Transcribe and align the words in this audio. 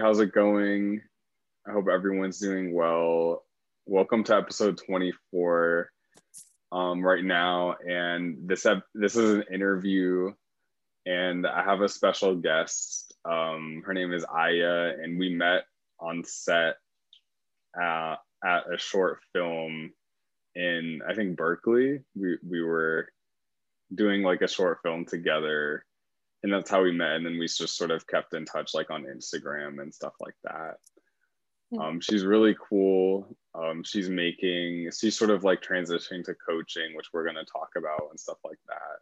How's 0.00 0.20
it 0.20 0.32
going? 0.32 1.00
I 1.66 1.72
hope 1.72 1.86
everyone's 1.88 2.38
doing 2.38 2.74
well. 2.74 3.44
Welcome 3.86 4.24
to 4.24 4.36
episode 4.36 4.78
24 4.86 5.90
um, 6.70 7.02
right 7.02 7.24
now. 7.24 7.76
And 7.88 8.46
this, 8.46 8.66
ep- 8.66 8.84
this 8.94 9.16
is 9.16 9.36
an 9.36 9.44
interview, 9.52 10.32
and 11.06 11.46
I 11.46 11.62
have 11.62 11.80
a 11.80 11.88
special 11.88 12.34
guest. 12.34 13.14
Um, 13.24 13.82
her 13.86 13.94
name 13.94 14.12
is 14.12 14.24
Aya, 14.24 14.92
and 15.02 15.18
we 15.18 15.34
met 15.34 15.64
on 15.98 16.24
set 16.24 16.76
uh, 17.80 18.16
at 18.44 18.72
a 18.72 18.76
short 18.76 19.20
film 19.32 19.92
in, 20.54 21.00
I 21.08 21.14
think, 21.14 21.36
Berkeley. 21.36 22.00
We, 22.14 22.36
we 22.46 22.62
were 22.62 23.08
doing 23.94 24.22
like 24.22 24.42
a 24.42 24.48
short 24.48 24.80
film 24.82 25.06
together 25.06 25.84
and 26.42 26.52
that's 26.52 26.70
how 26.70 26.82
we 26.82 26.92
met 26.92 27.16
and 27.16 27.26
then 27.26 27.38
we 27.38 27.46
just 27.46 27.76
sort 27.76 27.90
of 27.90 28.06
kept 28.06 28.34
in 28.34 28.44
touch 28.44 28.74
like 28.74 28.90
on 28.90 29.04
instagram 29.04 29.80
and 29.80 29.94
stuff 29.94 30.14
like 30.20 30.34
that. 30.44 30.76
Yeah. 31.70 31.80
um, 31.80 32.00
she's 32.00 32.24
really 32.24 32.56
cool. 32.68 33.36
Um, 33.54 33.82
she's 33.82 34.08
making 34.08 34.90
she's 34.96 35.18
sort 35.18 35.30
of 35.30 35.44
like 35.44 35.62
transitioning 35.62 36.24
to 36.24 36.34
coaching 36.34 36.94
which 36.94 37.08
we're 37.12 37.24
going 37.24 37.36
to 37.36 37.44
talk 37.44 37.70
about 37.76 38.08
and 38.10 38.20
stuff 38.20 38.38
like 38.44 38.58
that. 38.68 38.98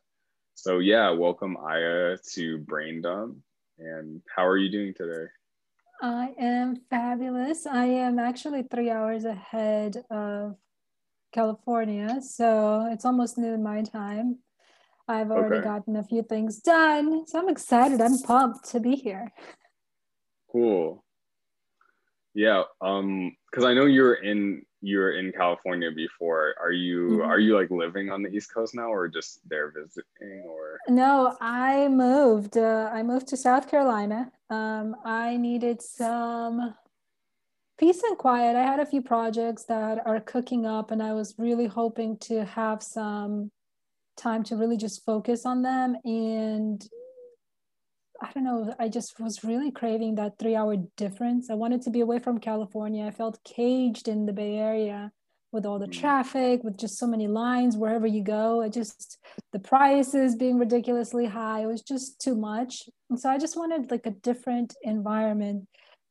So 0.55 0.79
yeah 0.79 1.11
welcome 1.11 1.57
aya 1.57 2.17
to 2.33 2.59
brain 2.59 3.03
dump 3.03 3.37
and 3.79 4.23
how 4.35 4.47
are 4.47 4.57
you 4.57 4.71
doing 4.71 4.95
today? 4.95 5.27
I 6.03 6.35
am 6.39 6.77
fabulous. 6.91 7.67
I 7.67 7.85
am 7.85 8.19
actually 8.19 8.63
three 8.63 8.91
hours 8.91 9.25
ahead 9.25 10.05
of 10.11 10.57
california 11.35 12.21
so 12.23 12.89
it's 12.93 13.05
almost 13.05 13.37
noon 13.37 13.61
my 13.61 13.83
time 13.83 14.39
I've 15.07 15.31
already 15.31 15.57
okay. 15.57 15.65
gotten 15.65 15.97
a 15.97 16.05
few 16.05 16.23
things 16.23 16.61
done. 16.61 17.27
So 17.27 17.39
I'm 17.39 17.49
excited. 17.49 18.01
I'm 18.01 18.19
pumped 18.19 18.71
to 18.71 18.81
be 18.81 18.95
here. 18.97 19.33
Cool. 20.51 21.05
Yeah. 22.35 22.63
Um, 22.81 23.37
because 23.51 23.65
I 23.65 23.75
know 23.75 23.87
you're 23.87 24.15
in 24.15 24.63
you're 24.81 25.17
in 25.17 25.33
California 25.33 25.91
before. 25.91 26.55
Are 26.61 26.73
you 26.73 27.19
mm-hmm. 27.19 27.31
are 27.31 27.39
you 27.39 27.57
like 27.57 27.71
living 27.71 28.11
on 28.11 28.23
the 28.23 28.29
East 28.29 28.53
Coast 28.53 28.75
now 28.75 28.93
or 28.93 29.09
just 29.09 29.41
there 29.49 29.73
visiting 29.73 30.45
or 30.47 30.79
no, 30.89 31.37
I 31.41 31.89
moved. 31.89 32.57
Uh, 32.57 32.91
I 32.93 33.03
moved 33.03 33.29
to 33.29 33.37
South 33.37 33.71
Carolina. 33.71 34.31
Um, 34.51 34.97
I 35.05 35.37
needed 35.37 35.81
some 35.81 36.75
peace 37.79 38.03
and 38.03 38.19
quiet. 38.19 38.57
I 38.57 38.63
had 38.63 38.81
a 38.81 38.87
few 38.87 39.03
projects 39.03 39.65
that 39.65 40.07
are 40.07 40.21
cooking 40.21 40.67
up 40.67 40.91
and 40.91 41.03
I 41.03 41.13
was 41.13 41.35
really 41.39 41.67
hoping 41.67 42.19
to 42.19 42.45
have 42.45 42.83
some 42.83 43.51
time 44.17 44.43
to 44.45 44.57
really 44.57 44.77
just 44.77 45.05
focus 45.05 45.45
on 45.45 45.63
them 45.63 45.97
and 46.05 46.87
I 48.23 48.31
don't 48.33 48.45
know, 48.45 48.75
I 48.79 48.89
just 48.89 49.19
was 49.21 49.45
really 49.45 49.71
craving 49.71 50.15
that 50.15 50.39
three 50.39 50.57
hour 50.57 50.77
difference. 50.97 51.51
I 51.51 51.55
wanted 51.55 51.83
to 51.83 51.91
be 51.91 52.01
away 52.01 52.21
from 52.21 52.39
California. 52.39 53.05
I 53.05 53.11
felt 53.11 53.43
caged 53.45 54.09
in 54.09 54.25
the 54.25 54.33
Bay 54.33 54.57
Area 54.57 55.11
with 55.53 55.67
all 55.67 55.79
the 55.79 55.87
mm. 55.87 56.01
traffic, 56.01 56.63
with 56.65 56.79
just 56.79 56.99
so 56.99 57.07
many 57.07 57.27
lines 57.27 57.77
wherever 57.77 58.07
you 58.07 58.23
go. 58.23 58.63
I 58.63 58.69
just, 58.69 59.19
the 59.53 59.59
prices 59.59 60.37
being 60.37 60.59
ridiculously 60.59 61.27
high, 61.27 61.63
it 61.63 61.67
was 61.67 61.83
just 61.83 62.21
too 62.21 62.35
much. 62.35 62.89
And 63.11 63.21
so 63.21 63.29
I 63.29 63.39
just 63.39 63.57
wanted 63.57 63.91
like 63.91 64.07
a 64.07 64.11
different 64.11 64.75
environment 64.83 65.69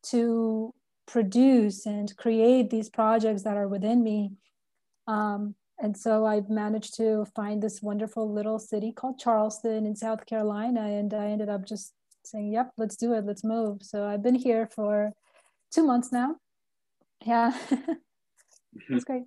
to 0.08 0.74
produce 1.08 1.86
and 1.86 2.16
create 2.16 2.70
these 2.70 2.90
projects 2.90 3.44
that 3.44 3.58
are 3.58 3.68
within 3.68 4.04
me. 4.04 4.32
Um, 5.08 5.56
and 5.84 5.98
so 5.98 6.26
I've 6.26 6.50
managed 6.50 6.96
to 6.96 7.26
find 7.36 7.62
this 7.62 7.82
wonderful 7.82 8.32
little 8.32 8.58
city 8.58 8.94
called 8.94 9.20
Charleston 9.20 9.86
in 9.86 9.98
South 9.98 10.26
Carolina. 10.26 10.80
And 10.80 11.14
I 11.14 11.26
ended 11.26 11.50
up 11.50 11.68
just 11.68 11.92
saying, 12.24 12.54
yep, 12.54 12.72
let's 12.78 12.96
do 12.96 13.14
it, 13.14 13.26
let's 13.26 13.44
move. 13.44 13.84
So 13.84 14.06
I've 14.06 14.24
been 14.24 14.34
here 14.34 14.70
for 14.74 15.12
two 15.74 15.84
months 15.84 16.10
now. 16.10 16.38
Yeah, 17.26 17.52
it's 18.90 19.04
great. 19.04 19.24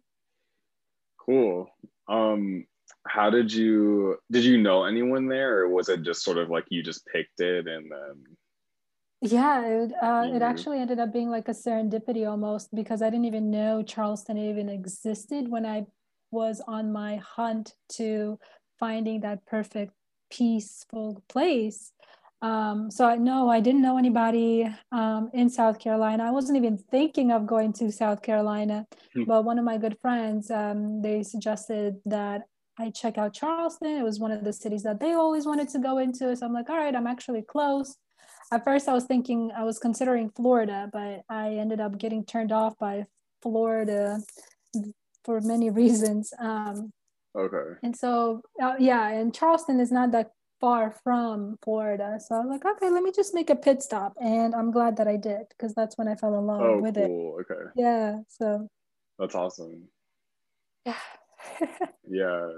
Cool. 1.18 1.68
Um, 2.08 2.64
how 3.06 3.28
did 3.28 3.52
you 3.52 4.16
did 4.30 4.44
you 4.44 4.56
know 4.56 4.84
anyone 4.84 5.28
there, 5.28 5.58
or 5.60 5.68
was 5.68 5.90
it 5.90 6.02
just 6.02 6.24
sort 6.24 6.38
of 6.38 6.48
like 6.48 6.64
you 6.70 6.82
just 6.82 7.04
picked 7.06 7.40
it 7.40 7.68
and 7.68 7.90
then? 7.90 8.24
Yeah, 9.20 9.66
it, 9.66 9.92
uh, 10.02 10.28
it 10.32 10.42
actually 10.42 10.78
ended 10.78 11.00
up 11.00 11.12
being 11.12 11.30
like 11.30 11.48
a 11.48 11.52
serendipity 11.52 12.28
almost 12.28 12.74
because 12.74 13.02
I 13.02 13.10
didn't 13.10 13.24
even 13.26 13.50
know 13.50 13.82
Charleston 13.82 14.38
even 14.38 14.68
existed 14.68 15.48
when 15.48 15.66
I 15.66 15.86
was 16.36 16.62
on 16.68 16.92
my 16.92 17.16
hunt 17.16 17.74
to 17.98 18.38
finding 18.78 19.20
that 19.22 19.44
perfect 19.46 19.92
peaceful 20.30 21.22
place 21.28 21.92
um, 22.42 22.90
so 22.90 23.06
I 23.06 23.16
know 23.16 23.48
I 23.48 23.60
didn't 23.60 23.82
know 23.82 23.96
anybody 23.98 24.68
um, 24.92 25.30
in 25.32 25.48
South 25.48 25.78
Carolina. 25.78 26.24
I 26.24 26.30
wasn't 26.30 26.58
even 26.58 26.76
thinking 26.76 27.32
of 27.32 27.46
going 27.46 27.72
to 27.74 27.90
South 27.90 28.22
Carolina, 28.22 28.86
hmm. 29.14 29.24
but 29.24 29.44
one 29.44 29.58
of 29.58 29.64
my 29.64 29.78
good 29.78 29.96
friends, 30.00 30.50
um, 30.50 31.00
they 31.00 31.22
suggested 31.22 31.96
that 32.04 32.42
I 32.78 32.90
check 32.90 33.16
out 33.16 33.32
Charleston. 33.32 33.96
It 33.96 34.02
was 34.02 34.20
one 34.20 34.32
of 34.32 34.44
the 34.44 34.52
cities 34.52 34.82
that 34.82 35.00
they 35.00 35.12
always 35.12 35.46
wanted 35.46 35.70
to 35.70 35.78
go 35.78 35.96
into. 35.98 36.36
So 36.36 36.44
I'm 36.44 36.52
like, 36.52 36.68
all 36.68 36.76
right, 36.76 36.94
I'm 36.94 37.06
actually 37.06 37.42
close. 37.42 37.96
At 38.52 38.64
first, 38.64 38.86
I 38.86 38.92
was 38.92 39.04
thinking 39.04 39.50
I 39.56 39.64
was 39.64 39.78
considering 39.78 40.30
Florida, 40.36 40.90
but 40.92 41.22
I 41.30 41.54
ended 41.54 41.80
up 41.80 41.98
getting 41.98 42.24
turned 42.24 42.52
off 42.52 42.78
by 42.78 43.06
Florida 43.42 44.20
for 45.26 45.40
many 45.42 45.68
reasons. 45.82 46.32
Um, 46.38 46.92
okay. 47.36 47.78
And 47.82 47.94
so, 47.94 48.40
uh, 48.62 48.76
yeah, 48.78 49.08
and 49.08 49.34
Charleston 49.34 49.80
is 49.80 49.92
not 49.92 50.12
that 50.12 50.30
far 50.58 50.94
from 51.04 51.58
Florida. 51.62 52.18
So 52.18 52.34
I 52.36 52.38
was 52.38 52.48
like, 52.48 52.64
okay, 52.64 52.88
let 52.88 53.02
me 53.02 53.12
just 53.12 53.34
make 53.34 53.50
a 53.50 53.56
pit 53.56 53.82
stop. 53.82 54.14
And 54.22 54.54
I'm 54.54 54.70
glad 54.70 54.96
that 54.96 55.08
I 55.08 55.16
did 55.16 55.42
because 55.50 55.74
that's 55.74 55.98
when 55.98 56.08
I 56.08 56.14
fell 56.14 56.38
in 56.38 56.46
love 56.46 56.62
oh, 56.62 56.80
with 56.80 56.94
cool. 56.94 57.38
it. 57.38 57.52
Okay. 57.52 57.64
Yeah. 57.76 58.20
So 58.28 58.68
that's 59.18 59.34
awesome. 59.34 59.88
Yeah. 60.86 60.94
yeah. 62.08 62.48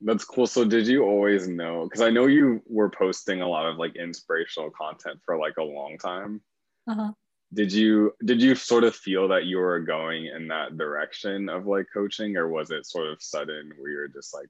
That's 0.00 0.24
cool. 0.24 0.46
So 0.46 0.64
did 0.64 0.88
you 0.88 1.04
always 1.04 1.46
know? 1.46 1.84
Because 1.84 2.00
I 2.00 2.10
know 2.10 2.26
you 2.26 2.62
were 2.66 2.90
posting 2.90 3.40
a 3.40 3.48
lot 3.48 3.66
of 3.66 3.76
like 3.76 3.94
inspirational 3.94 4.70
content 4.70 5.20
for 5.24 5.38
like 5.38 5.56
a 5.58 5.62
long 5.62 5.98
time. 5.98 6.40
Uh-huh 6.88 7.12
did 7.52 7.72
you 7.72 8.12
did 8.24 8.42
you 8.42 8.54
sort 8.54 8.84
of 8.84 8.94
feel 8.94 9.28
that 9.28 9.46
you 9.46 9.58
were 9.58 9.80
going 9.80 10.26
in 10.26 10.48
that 10.48 10.76
direction 10.76 11.48
of 11.48 11.66
like 11.66 11.86
coaching 11.92 12.36
or 12.36 12.48
was 12.48 12.70
it 12.70 12.86
sort 12.86 13.08
of 13.08 13.22
sudden 13.22 13.72
where 13.78 13.90
you're 13.90 14.08
just 14.08 14.34
like 14.34 14.48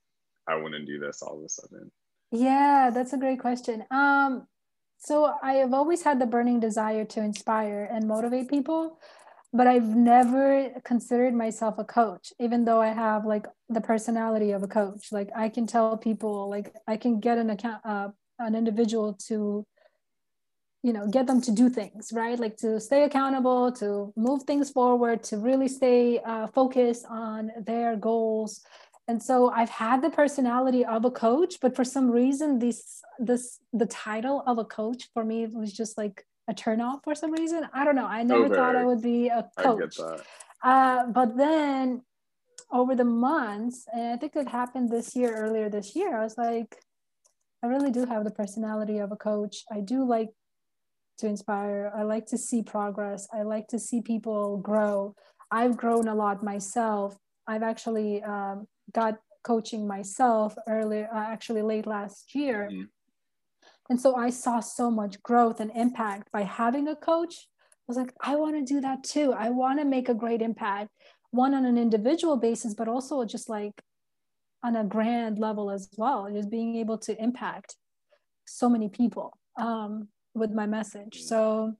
i 0.48 0.54
want 0.54 0.74
to 0.74 0.84
do 0.84 0.98
this 0.98 1.22
all 1.22 1.38
of 1.38 1.44
a 1.44 1.48
sudden 1.48 1.90
yeah 2.32 2.90
that's 2.92 3.12
a 3.12 3.18
great 3.18 3.40
question. 3.40 3.84
Um 3.90 4.46
so 4.98 5.32
i 5.42 5.54
have 5.54 5.72
always 5.72 6.02
had 6.02 6.20
the 6.20 6.26
burning 6.26 6.58
desire 6.58 7.04
to 7.04 7.20
inspire 7.20 7.88
and 7.90 8.08
motivate 8.08 8.48
people 8.48 8.98
but 9.52 9.68
i've 9.68 9.94
never 9.94 10.70
considered 10.84 11.34
myself 11.34 11.78
a 11.78 11.84
coach 11.84 12.32
even 12.40 12.64
though 12.64 12.82
i 12.82 12.88
have 12.88 13.24
like 13.24 13.46
the 13.68 13.80
personality 13.80 14.50
of 14.50 14.62
a 14.64 14.68
coach. 14.68 15.12
Like 15.12 15.30
i 15.36 15.48
can 15.48 15.68
tell 15.68 15.96
people 15.96 16.50
like 16.50 16.74
i 16.88 16.96
can 16.96 17.20
get 17.20 17.38
an 17.38 17.50
account 17.50 17.80
uh, 17.84 18.08
an 18.40 18.56
individual 18.56 19.14
to 19.28 19.64
you 20.82 20.92
know 20.92 21.06
get 21.08 21.26
them 21.26 21.40
to 21.42 21.50
do 21.50 21.68
things 21.68 22.12
right? 22.12 22.38
Like 22.38 22.56
to 22.58 22.80
stay 22.80 23.04
accountable 23.04 23.72
to 23.72 24.12
move 24.16 24.42
things 24.44 24.70
forward 24.70 25.22
to 25.24 25.38
really 25.38 25.68
stay 25.68 26.20
uh, 26.20 26.46
focused 26.46 27.04
on 27.08 27.50
their 27.64 27.96
goals. 27.96 28.60
And 29.08 29.22
so 29.22 29.50
i've 29.50 29.70
had 29.70 30.02
the 30.02 30.10
personality 30.10 30.84
of 30.84 31.06
a 31.06 31.10
coach 31.10 31.54
but 31.62 31.74
for 31.74 31.82
some 31.82 32.10
reason 32.10 32.58
this 32.58 33.00
this 33.18 33.58
the 33.72 33.86
title 33.86 34.42
of 34.46 34.58
a 34.58 34.66
coach 34.66 35.08
for 35.14 35.24
me 35.24 35.46
was 35.46 35.72
just 35.72 35.96
like 35.96 36.26
a 36.48 36.54
turnoff 36.54 37.04
for 37.04 37.14
some 37.14 37.32
reason. 37.32 37.68
I 37.72 37.84
don't 37.84 37.94
know. 37.94 38.06
I 38.06 38.22
never 38.22 38.46
okay. 38.46 38.54
thought 38.54 38.76
i 38.76 38.84
would 38.84 39.02
be 39.02 39.28
a 39.28 39.48
coach. 39.58 39.98
uh, 40.62 41.06
but 41.06 41.36
then 41.36 42.02
over 42.70 42.94
the 42.94 43.04
months 43.04 43.86
and 43.92 44.12
i 44.12 44.16
think 44.16 44.36
it 44.36 44.48
happened 44.48 44.90
this 44.90 45.16
year 45.16 45.34
earlier 45.34 45.70
this 45.70 45.96
year 45.96 46.18
i 46.20 46.22
was 46.22 46.36
like 46.36 46.76
i 47.62 47.66
really 47.66 47.90
do 47.90 48.04
have 48.04 48.24
the 48.24 48.30
personality 48.30 48.98
of 48.98 49.10
a 49.10 49.16
coach. 49.16 49.64
I 49.72 49.80
do 49.80 50.04
like 50.04 50.28
to 51.18 51.26
inspire. 51.26 51.92
I 51.96 52.02
like 52.02 52.26
to 52.26 52.38
see 52.38 52.62
progress. 52.62 53.28
I 53.32 53.42
like 53.42 53.68
to 53.68 53.78
see 53.78 54.00
people 54.00 54.58
grow. 54.58 55.14
I've 55.50 55.76
grown 55.76 56.08
a 56.08 56.14
lot 56.14 56.42
myself. 56.42 57.16
I've 57.46 57.62
actually 57.62 58.22
um, 58.22 58.66
got 58.92 59.18
coaching 59.42 59.86
myself 59.86 60.54
earlier, 60.68 61.08
uh, 61.12 61.18
actually 61.18 61.62
late 61.62 61.86
last 61.86 62.34
year. 62.34 62.68
Mm-hmm. 62.70 62.82
And 63.90 64.00
so 64.00 64.16
I 64.16 64.30
saw 64.30 64.60
so 64.60 64.90
much 64.90 65.22
growth 65.22 65.60
and 65.60 65.70
impact 65.74 66.30
by 66.32 66.42
having 66.42 66.88
a 66.88 66.96
coach. 66.96 67.48
I 67.64 67.84
was 67.88 67.96
like, 67.96 68.12
I 68.20 68.36
want 68.36 68.54
to 68.56 68.74
do 68.74 68.80
that 68.82 69.02
too. 69.02 69.32
I 69.32 69.48
want 69.48 69.78
to 69.78 69.86
make 69.86 70.10
a 70.10 70.14
great 70.14 70.42
impact, 70.42 70.90
one 71.30 71.54
on 71.54 71.64
an 71.64 71.78
individual 71.78 72.36
basis, 72.36 72.74
but 72.74 72.88
also 72.88 73.24
just 73.24 73.48
like 73.48 73.72
on 74.62 74.76
a 74.76 74.84
grand 74.84 75.38
level 75.38 75.70
as 75.70 75.88
well, 75.96 76.28
just 76.30 76.50
being 76.50 76.76
able 76.76 76.98
to 76.98 77.22
impact 77.22 77.76
so 78.44 78.68
many 78.68 78.90
people. 78.90 79.32
Um, 79.58 80.08
with 80.34 80.50
my 80.50 80.66
message. 80.66 81.18
Mm. 81.18 81.28
So 81.28 81.74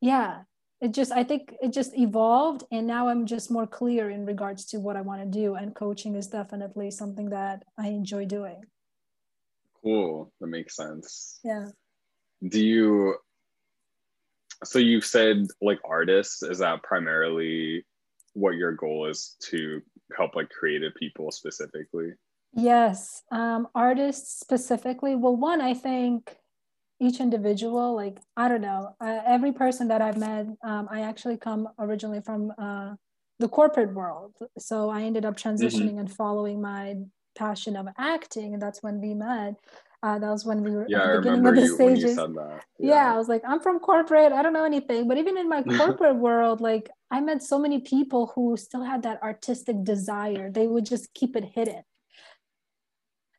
yeah, 0.00 0.42
it 0.80 0.92
just 0.92 1.12
I 1.12 1.24
think 1.24 1.54
it 1.62 1.72
just 1.72 1.96
evolved 1.96 2.64
and 2.70 2.86
now 2.86 3.08
I'm 3.08 3.26
just 3.26 3.50
more 3.50 3.66
clear 3.66 4.10
in 4.10 4.26
regards 4.26 4.66
to 4.66 4.80
what 4.80 4.96
I 4.96 5.00
want 5.00 5.22
to 5.22 5.26
do 5.26 5.54
and 5.54 5.74
coaching 5.74 6.14
is 6.14 6.26
definitely 6.26 6.90
something 6.90 7.30
that 7.30 7.64
I 7.78 7.88
enjoy 7.88 8.26
doing. 8.26 8.62
Cool. 9.82 10.32
That 10.40 10.48
makes 10.48 10.76
sense. 10.76 11.40
Yeah. 11.44 11.66
Do 12.46 12.60
you 12.60 13.16
so 14.64 14.78
you 14.78 15.00
said 15.00 15.46
like 15.60 15.78
artists 15.84 16.42
is 16.42 16.58
that 16.58 16.82
primarily 16.82 17.84
what 18.34 18.54
your 18.54 18.72
goal 18.72 19.06
is 19.08 19.36
to 19.40 19.80
help 20.16 20.34
like 20.34 20.48
creative 20.50 20.94
people 20.94 21.30
specifically 21.30 22.12
yes 22.54 23.22
um, 23.30 23.66
artists 23.74 24.40
specifically 24.40 25.14
well 25.14 25.36
one 25.36 25.60
i 25.60 25.74
think 25.74 26.36
each 27.00 27.20
individual 27.20 27.94
like 27.94 28.18
i 28.36 28.48
don't 28.48 28.60
know 28.60 28.94
uh, 29.00 29.20
every 29.26 29.52
person 29.52 29.88
that 29.88 30.00
i've 30.00 30.16
met 30.16 30.46
um, 30.62 30.88
i 30.90 31.00
actually 31.00 31.36
come 31.36 31.68
originally 31.78 32.20
from 32.20 32.52
uh, 32.58 32.94
the 33.38 33.48
corporate 33.48 33.92
world 33.92 34.34
so 34.58 34.90
i 34.90 35.02
ended 35.02 35.24
up 35.24 35.36
mm-hmm. 35.36 35.48
transitioning 35.48 35.90
mm-hmm. 35.90 35.98
and 36.00 36.12
following 36.12 36.60
my 36.60 36.96
passion 37.36 37.76
of 37.76 37.88
acting 37.98 38.54
and 38.54 38.62
that's 38.62 38.82
when 38.82 39.00
we 39.00 39.12
met 39.12 39.54
uh, 40.04 40.18
that 40.18 40.30
was 40.30 40.44
when 40.44 40.62
we 40.62 40.70
were 40.70 40.84
yeah, 40.86 41.02
at 41.02 41.12
the 41.14 41.18
beginning 41.20 41.46
of 41.46 41.54
the 41.54 41.62
you, 41.62 41.74
stages. 41.74 42.18
Yeah. 42.18 42.58
yeah, 42.78 43.14
I 43.14 43.16
was 43.16 43.26
like, 43.26 43.40
I'm 43.48 43.58
from 43.58 43.78
corporate. 43.78 44.32
I 44.32 44.42
don't 44.42 44.52
know 44.52 44.64
anything. 44.64 45.08
But 45.08 45.16
even 45.16 45.38
in 45.38 45.48
my 45.48 45.62
corporate 45.78 46.16
world, 46.16 46.60
like 46.60 46.90
I 47.10 47.20
met 47.22 47.42
so 47.42 47.58
many 47.58 47.80
people 47.80 48.30
who 48.34 48.58
still 48.58 48.82
had 48.82 49.02
that 49.04 49.22
artistic 49.22 49.82
desire. 49.82 50.50
They 50.50 50.66
would 50.66 50.84
just 50.84 51.14
keep 51.14 51.34
it 51.36 51.44
hidden. 51.54 51.84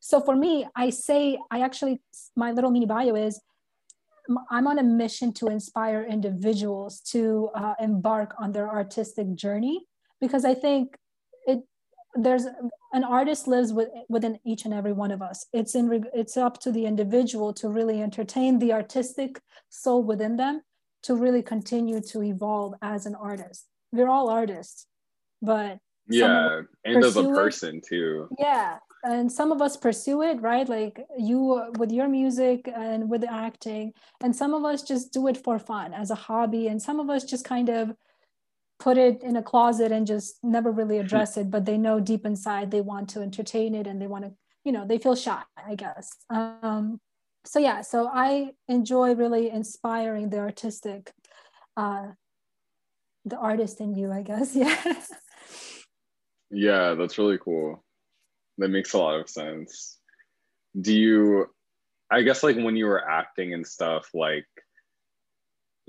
So 0.05 0.21
for 0.21 0.35
me, 0.35 0.67
I 0.75 0.91
say, 0.91 1.39
I 1.49 1.61
actually, 1.61 1.99
my 2.35 2.51
little 2.51 2.69
mini 2.69 2.85
bio 2.85 3.15
is 3.15 3.41
I'm 4.51 4.67
on 4.67 4.77
a 4.77 4.83
mission 4.83 5.33
to 5.33 5.47
inspire 5.47 6.03
individuals 6.03 6.99
to 7.13 7.49
uh, 7.55 7.73
embark 7.79 8.35
on 8.39 8.51
their 8.51 8.69
artistic 8.69 9.33
journey 9.33 9.87
because 10.21 10.45
I 10.45 10.53
think 10.53 10.95
it 11.47 11.61
there's 12.13 12.45
an 12.93 13.03
artist 13.03 13.47
lives 13.47 13.73
with, 13.73 13.89
within 14.07 14.37
each 14.45 14.65
and 14.65 14.75
every 14.75 14.93
one 14.93 15.09
of 15.09 15.23
us. 15.23 15.47
It's 15.53 15.73
in 15.73 16.05
it's 16.13 16.37
up 16.37 16.59
to 16.59 16.71
the 16.71 16.85
individual 16.85 17.51
to 17.53 17.67
really 17.67 18.03
entertain 18.03 18.59
the 18.59 18.73
artistic 18.73 19.41
soul 19.69 20.03
within 20.03 20.37
them 20.37 20.61
to 21.01 21.15
really 21.15 21.41
continue 21.41 21.99
to 22.11 22.21
evolve 22.21 22.75
as 22.83 23.07
an 23.07 23.15
artist. 23.15 23.65
We're 23.91 24.09
all 24.09 24.29
artists, 24.29 24.85
but 25.41 25.79
yeah, 26.07 26.61
and 26.83 27.03
as 27.03 27.17
a 27.17 27.23
person 27.23 27.81
too. 27.81 28.29
Yeah, 28.37 28.77
and 29.05 29.31
some 29.31 29.51
of 29.51 29.61
us 29.61 29.77
pursue 29.77 30.21
it, 30.23 30.41
right? 30.41 30.67
Like 30.67 31.05
you 31.17 31.71
with 31.77 31.91
your 31.91 32.07
music 32.07 32.69
and 32.75 33.09
with 33.09 33.23
acting, 33.23 33.93
and 34.21 34.35
some 34.35 34.53
of 34.53 34.65
us 34.65 34.81
just 34.83 35.13
do 35.13 35.27
it 35.27 35.37
for 35.37 35.59
fun 35.59 35.93
as 35.93 36.11
a 36.11 36.15
hobby, 36.15 36.67
and 36.67 36.81
some 36.81 36.99
of 36.99 37.09
us 37.09 37.23
just 37.23 37.45
kind 37.45 37.69
of 37.69 37.95
put 38.79 38.97
it 38.97 39.23
in 39.23 39.35
a 39.37 39.43
closet 39.43 39.91
and 39.91 40.05
just 40.05 40.37
never 40.43 40.71
really 40.71 40.97
hmm. 40.97 41.05
address 41.05 41.37
it 41.37 41.49
but 41.49 41.65
they 41.65 41.77
know 41.77 41.99
deep 41.99 42.25
inside 42.25 42.71
they 42.71 42.81
want 42.81 43.09
to 43.09 43.21
entertain 43.21 43.73
it 43.73 43.87
and 43.87 44.01
they 44.01 44.07
want 44.07 44.25
to 44.25 44.33
you 44.63 44.71
know 44.71 44.85
they 44.85 44.97
feel 44.97 45.15
shy 45.15 45.41
i 45.65 45.75
guess 45.75 46.09
um, 46.29 46.99
so 47.45 47.59
yeah 47.59 47.81
so 47.81 48.09
i 48.13 48.51
enjoy 48.67 49.13
really 49.15 49.49
inspiring 49.49 50.29
the 50.29 50.39
artistic 50.39 51.13
uh, 51.77 52.07
the 53.25 53.37
artist 53.37 53.79
in 53.79 53.95
you 53.95 54.11
i 54.11 54.21
guess 54.21 54.55
yeah 54.55 54.95
yeah 56.51 56.93
that's 56.93 57.17
really 57.17 57.37
cool 57.37 57.83
that 58.57 58.69
makes 58.69 58.93
a 58.93 58.97
lot 58.97 59.19
of 59.19 59.29
sense. 59.29 59.99
Do 60.79 60.93
you 60.93 61.47
i 62.11 62.21
guess 62.21 62.43
like 62.43 62.55
when 62.55 62.75
you 62.75 62.85
were 62.85 63.09
acting 63.09 63.53
and 63.53 63.65
stuff 63.65 64.09
like 64.13 64.45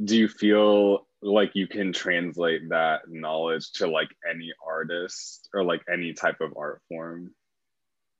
do 0.03 0.17
you 0.17 0.29
feel 0.29 1.07
like 1.23 1.53
you 1.55 1.67
can 1.67 1.93
translate 1.93 2.69
that 2.69 3.01
knowledge 3.09 3.73
to 3.73 3.87
like 3.87 4.09
any 4.31 4.53
artist 4.67 5.49
or 5.55 5.65
like 5.65 5.83
any 5.93 6.13
type 6.13 6.41
of 6.41 6.53
art 6.57 6.83
form 6.89 7.33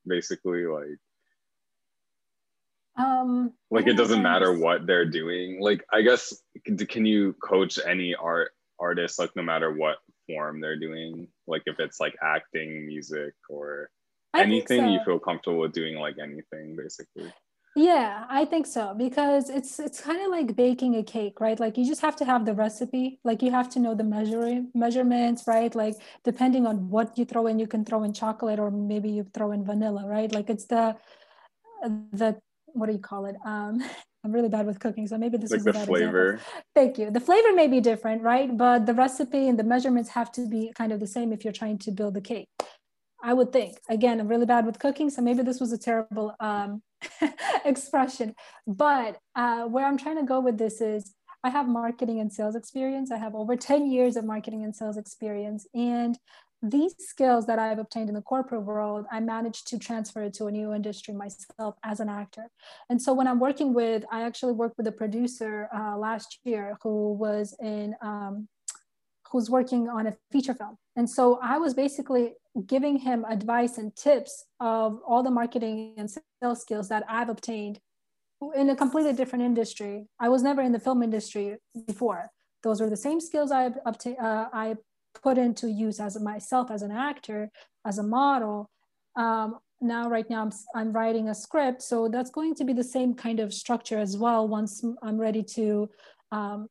basically 0.05 0.65
like? 0.65 0.97
Um 2.97 3.53
like 3.69 3.85
it 3.85 3.93
doesn't 3.93 4.23
matter 4.23 4.51
what 4.51 4.87
they're 4.87 5.05
doing. 5.05 5.59
Like 5.61 5.85
i 5.91 6.01
guess 6.01 6.33
can 6.65 7.05
you 7.05 7.33
coach 7.33 7.79
any 7.85 8.15
art 8.15 8.51
artist 8.79 9.19
like 9.19 9.35
no 9.35 9.43
matter 9.43 9.71
what 9.71 9.97
form 10.25 10.59
they're 10.59 10.79
doing? 10.79 11.27
Like 11.45 11.61
if 11.67 11.79
it's 11.79 11.99
like 11.99 12.15
acting 12.23 12.87
music 12.87 13.35
or 13.49 13.91
I 14.37 14.43
anything 14.43 14.81
so. 14.81 14.87
you 14.93 14.99
feel 15.05 15.19
comfortable 15.19 15.59
with 15.59 15.73
doing 15.73 15.95
like 15.97 16.17
anything 16.19 16.75
basically 16.75 17.31
yeah, 17.77 18.25
I 18.27 18.43
think 18.45 18.65
so 18.65 18.95
because 18.97 19.51
it's 19.51 19.79
it's 19.79 20.01
kind 20.01 20.19
of 20.19 20.31
like 20.31 20.55
baking 20.55 20.95
a 20.95 21.03
cake, 21.03 21.39
right? 21.39 21.59
Like 21.59 21.77
you 21.77 21.85
just 21.85 22.01
have 22.01 22.15
to 22.15 22.25
have 22.25 22.43
the 22.43 22.55
recipe, 22.55 23.19
like 23.23 23.43
you 23.43 23.51
have 23.51 23.69
to 23.73 23.79
know 23.79 23.93
the 23.93 24.03
measuring 24.03 24.71
measurements, 24.73 25.43
right? 25.45 25.73
Like 25.75 25.93
depending 26.23 26.65
on 26.65 26.89
what 26.89 27.15
you 27.19 27.23
throw 27.23 27.45
in, 27.45 27.59
you 27.59 27.67
can 27.67 27.85
throw 27.85 28.01
in 28.03 28.13
chocolate 28.13 28.57
or 28.57 28.71
maybe 28.71 29.09
you 29.11 29.27
throw 29.31 29.51
in 29.51 29.63
vanilla, 29.63 30.07
right? 30.07 30.33
Like 30.33 30.49
it's 30.49 30.65
the 30.65 30.97
the 31.83 32.41
what 32.65 32.87
do 32.87 32.93
you 32.93 32.99
call 32.99 33.27
it? 33.27 33.35
Um, 33.45 33.83
I'm 34.23 34.31
really 34.31 34.49
bad 34.49 34.65
with 34.65 34.79
cooking, 34.79 35.05
so 35.05 35.19
maybe 35.19 35.37
this 35.37 35.51
like 35.51 35.59
is 35.59 35.65
the 35.65 35.73
flavor. 35.73 36.33
Example. 36.33 36.63
Thank 36.73 36.97
you. 36.97 37.11
The 37.11 37.19
flavor 37.19 37.53
may 37.53 37.67
be 37.67 37.79
different, 37.79 38.23
right? 38.23 38.57
But 38.57 38.87
the 38.87 38.95
recipe 38.95 39.47
and 39.47 39.57
the 39.57 39.63
measurements 39.63 40.09
have 40.09 40.31
to 40.31 40.47
be 40.47 40.73
kind 40.75 40.91
of 40.91 40.99
the 40.99 41.07
same 41.07 41.31
if 41.31 41.43
you're 41.43 41.53
trying 41.53 41.77
to 41.79 41.91
build 41.91 42.17
a 42.17 42.21
cake. 42.21 42.47
I 43.23 43.33
would 43.33 43.51
think. 43.51 43.79
Again, 43.89 44.19
I'm 44.19 44.27
really 44.27 44.45
bad 44.45 44.65
with 44.65 44.79
cooking, 44.79 45.09
so 45.09 45.21
maybe 45.21 45.43
this 45.43 45.59
was 45.59 45.71
a 45.71 45.77
terrible 45.77 46.35
um, 46.39 46.81
expression. 47.65 48.35
But 48.65 49.19
uh, 49.35 49.63
where 49.65 49.85
I'm 49.85 49.97
trying 49.97 50.17
to 50.17 50.23
go 50.23 50.39
with 50.39 50.57
this 50.57 50.81
is 50.81 51.13
I 51.43 51.49
have 51.49 51.67
marketing 51.67 52.19
and 52.19 52.31
sales 52.31 52.55
experience. 52.55 53.11
I 53.11 53.17
have 53.17 53.35
over 53.35 53.55
10 53.55 53.89
years 53.89 54.17
of 54.17 54.25
marketing 54.25 54.63
and 54.63 54.75
sales 54.75 54.97
experience. 54.97 55.67
And 55.73 56.17
these 56.61 56.95
skills 56.97 57.45
that 57.45 57.59
I've 57.59 57.77
obtained 57.77 58.09
in 58.09 58.15
the 58.15 58.21
corporate 58.21 58.63
world, 58.63 59.05
I 59.11 59.19
managed 59.19 59.67
to 59.67 59.77
transfer 59.77 60.23
it 60.23 60.33
to 60.35 60.47
a 60.47 60.51
new 60.51 60.73
industry 60.73 61.13
myself 61.13 61.75
as 61.83 61.99
an 61.99 62.09
actor. 62.09 62.49
And 62.89 63.01
so 63.01 63.13
when 63.13 63.27
I'm 63.27 63.39
working 63.39 63.73
with, 63.73 64.03
I 64.11 64.23
actually 64.23 64.53
worked 64.53 64.77
with 64.77 64.87
a 64.87 64.91
producer 64.91 65.69
uh, 65.73 65.97
last 65.97 66.39
year 66.43 66.77
who 66.81 67.13
was 67.13 67.55
in, 67.61 67.95
um, 68.01 68.47
who's 69.31 69.49
working 69.49 69.89
on 69.89 70.07
a 70.07 70.15
feature 70.31 70.53
film. 70.53 70.77
And 70.95 71.09
so 71.09 71.39
I 71.41 71.57
was 71.57 71.73
basically 71.73 72.33
giving 72.65 72.97
him 72.97 73.25
advice 73.29 73.77
and 73.77 73.95
tips 73.95 74.45
of 74.59 74.99
all 75.07 75.23
the 75.23 75.31
marketing 75.31 75.93
and 75.97 76.09
sales 76.09 76.61
skills 76.61 76.89
that 76.89 77.03
I've 77.07 77.29
obtained 77.29 77.79
in 78.55 78.69
a 78.69 78.75
completely 78.75 79.13
different 79.13 79.45
industry. 79.45 80.07
I 80.19 80.29
was 80.29 80.43
never 80.43 80.61
in 80.61 80.71
the 80.71 80.79
film 80.79 81.03
industry 81.03 81.57
before. 81.85 82.31
Those 82.63 82.81
were 82.81 82.89
the 82.89 82.97
same 82.97 83.19
skills 83.19 83.51
I 83.51 83.71
obtained. 83.85 84.17
Uh, 84.19 84.47
I 84.53 84.75
put 85.23 85.37
into 85.37 85.69
use 85.69 85.99
as 85.99 86.19
myself 86.19 86.71
as 86.71 86.81
an 86.81 86.91
actor, 86.91 87.49
as 87.85 87.97
a 87.97 88.03
model. 88.03 88.69
Um, 89.15 89.59
now, 89.81 90.09
right 90.09 90.27
now, 90.29 90.41
I'm, 90.41 90.51
I'm 90.75 90.91
writing 90.91 91.29
a 91.29 91.35
script, 91.35 91.81
so 91.81 92.07
that's 92.07 92.31
going 92.31 92.55
to 92.55 92.63
be 92.63 92.73
the 92.73 92.83
same 92.83 93.13
kind 93.13 93.39
of 93.39 93.53
structure 93.53 93.99
as 93.99 94.17
well. 94.17 94.47
Once 94.47 94.83
I'm 95.03 95.19
ready 95.19 95.43
to 95.43 95.89
um, 96.31 96.67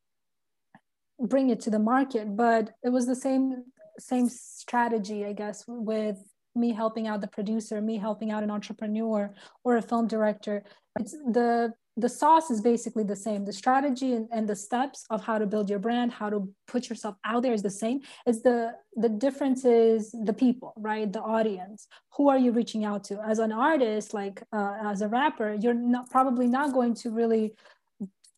bring 1.20 1.50
it 1.50 1.60
to 1.60 1.70
the 1.70 1.78
market, 1.78 2.36
but 2.36 2.70
it 2.82 2.90
was 2.90 3.06
the 3.06 3.16
same 3.16 3.64
same 3.98 4.28
strategy, 4.28 5.24
I 5.24 5.32
guess, 5.32 5.64
with 5.66 6.18
me 6.54 6.72
helping 6.72 7.06
out 7.06 7.20
the 7.20 7.28
producer, 7.28 7.80
me 7.80 7.98
helping 7.98 8.30
out 8.30 8.42
an 8.42 8.50
entrepreneur 8.50 9.32
or 9.64 9.76
a 9.76 9.82
film 9.82 10.06
director. 10.06 10.62
It's 10.98 11.12
the 11.12 11.72
the 11.98 12.08
sauce 12.10 12.50
is 12.50 12.60
basically 12.60 13.04
the 13.04 13.16
same. 13.16 13.46
The 13.46 13.54
strategy 13.54 14.12
and, 14.12 14.28
and 14.30 14.46
the 14.46 14.54
steps 14.54 15.06
of 15.08 15.24
how 15.24 15.38
to 15.38 15.46
build 15.46 15.70
your 15.70 15.78
brand, 15.78 16.12
how 16.12 16.28
to 16.28 16.46
put 16.66 16.90
yourself 16.90 17.14
out 17.24 17.42
there 17.42 17.54
is 17.54 17.62
the 17.62 17.70
same. 17.70 18.00
It's 18.26 18.42
the 18.42 18.74
the 18.96 19.08
difference 19.08 19.64
is 19.64 20.14
the 20.24 20.34
people, 20.34 20.74
right? 20.76 21.10
The 21.10 21.22
audience. 21.22 21.88
Who 22.16 22.28
are 22.28 22.38
you 22.38 22.52
reaching 22.52 22.84
out 22.84 23.04
to? 23.04 23.22
As 23.26 23.38
an 23.38 23.52
artist, 23.52 24.12
like 24.12 24.42
uh, 24.52 24.74
as 24.84 25.00
a 25.00 25.08
rapper, 25.08 25.54
you're 25.54 25.74
not 25.74 26.10
probably 26.10 26.46
not 26.46 26.74
going 26.74 26.94
to 26.96 27.10
really 27.10 27.54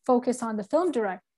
focus 0.05 0.41
on 0.41 0.55
the 0.55 0.63
film 0.63 0.91
director 0.91 1.28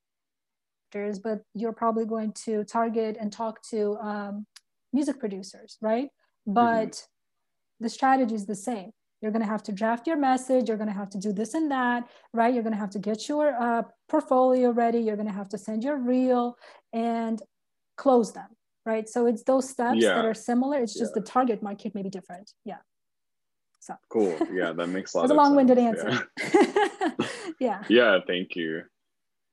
actors, 0.91 1.19
but 1.19 1.41
you're 1.53 1.73
probably 1.73 2.05
going 2.05 2.33
to 2.45 2.63
target 2.63 3.17
and 3.19 3.31
talk 3.31 3.61
to 3.69 3.97
um, 4.01 4.45
music 4.93 5.19
producers, 5.19 5.77
right? 5.81 6.09
But 6.45 6.91
mm-hmm. 6.91 7.83
the 7.83 7.89
strategy 7.89 8.35
is 8.35 8.45
the 8.45 8.55
same. 8.55 8.91
You're 9.21 9.31
going 9.31 9.43
to 9.43 9.47
have 9.47 9.63
to 9.63 9.71
draft 9.71 10.07
your 10.07 10.17
message. 10.17 10.67
You're 10.67 10.77
going 10.77 10.89
to 10.89 10.95
have 10.95 11.09
to 11.11 11.19
do 11.19 11.31
this 11.31 11.53
and 11.53 11.69
that, 11.71 12.07
right? 12.33 12.53
You're 12.53 12.63
going 12.63 12.73
to 12.73 12.79
have 12.79 12.89
to 12.91 12.99
get 12.99 13.29
your 13.29 13.53
uh, 13.55 13.83
portfolio 14.09 14.71
ready. 14.71 14.99
You're 14.99 15.15
going 15.15 15.27
to 15.27 15.33
have 15.33 15.49
to 15.49 15.57
send 15.57 15.83
your 15.83 15.97
reel 15.97 16.55
and 16.91 17.41
close 17.97 18.33
them, 18.33 18.47
right? 18.85 19.07
So 19.07 19.27
it's 19.27 19.43
those 19.43 19.69
steps 19.69 19.99
yeah. 20.01 20.15
that 20.15 20.25
are 20.25 20.33
similar. 20.33 20.79
It's 20.79 20.97
just 20.97 21.13
yeah. 21.15 21.21
the 21.21 21.27
target 21.27 21.61
market 21.61 21.93
may 21.93 22.01
be 22.01 22.09
different. 22.09 22.51
Yeah. 22.65 22.81
So 23.79 23.95
cool. 24.09 24.35
Yeah, 24.51 24.73
that 24.73 24.87
makes 24.87 25.13
a 25.13 25.17
lot. 25.17 25.23
It's 25.25 25.31
a 25.31 25.35
long-winded 25.35 25.77
answer. 25.77 26.27
Yeah. 27.59 27.59
yeah. 27.59 27.83
Yeah. 27.89 28.19
Thank 28.25 28.55
you. 28.55 28.81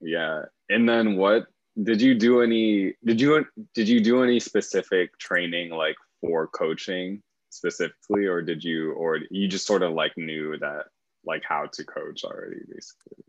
Yeah. 0.00 0.42
And 0.68 0.88
then 0.88 1.16
what 1.16 1.46
did 1.82 2.00
you 2.00 2.14
do 2.14 2.42
any 2.42 2.94
did 3.04 3.20
you 3.20 3.46
did 3.74 3.88
you 3.88 4.00
do 4.00 4.22
any 4.22 4.40
specific 4.40 5.16
training 5.18 5.70
like 5.70 5.96
for 6.20 6.48
coaching 6.48 7.22
specifically 7.50 8.26
or 8.26 8.42
did 8.42 8.62
you 8.64 8.92
or 8.92 9.20
you 9.30 9.46
just 9.48 9.66
sort 9.66 9.82
of 9.82 9.92
like 9.92 10.12
knew 10.16 10.58
that 10.58 10.86
like 11.24 11.42
how 11.48 11.66
to 11.72 11.84
coach 11.84 12.24
already 12.24 12.60
basically? 12.68 13.24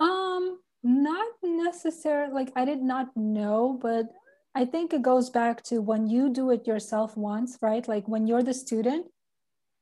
Um 0.00 0.58
not 0.82 1.28
necessarily 1.42 2.32
like 2.32 2.52
I 2.56 2.64
did 2.64 2.82
not 2.82 3.16
know, 3.16 3.78
but 3.80 4.06
I 4.54 4.64
think 4.64 4.92
it 4.92 5.02
goes 5.02 5.30
back 5.30 5.62
to 5.64 5.80
when 5.80 6.08
you 6.08 6.30
do 6.30 6.50
it 6.50 6.66
yourself 6.66 7.16
once, 7.16 7.58
right? 7.60 7.86
Like 7.86 8.08
when 8.08 8.26
you're 8.26 8.42
the 8.42 8.54
student, 8.54 9.06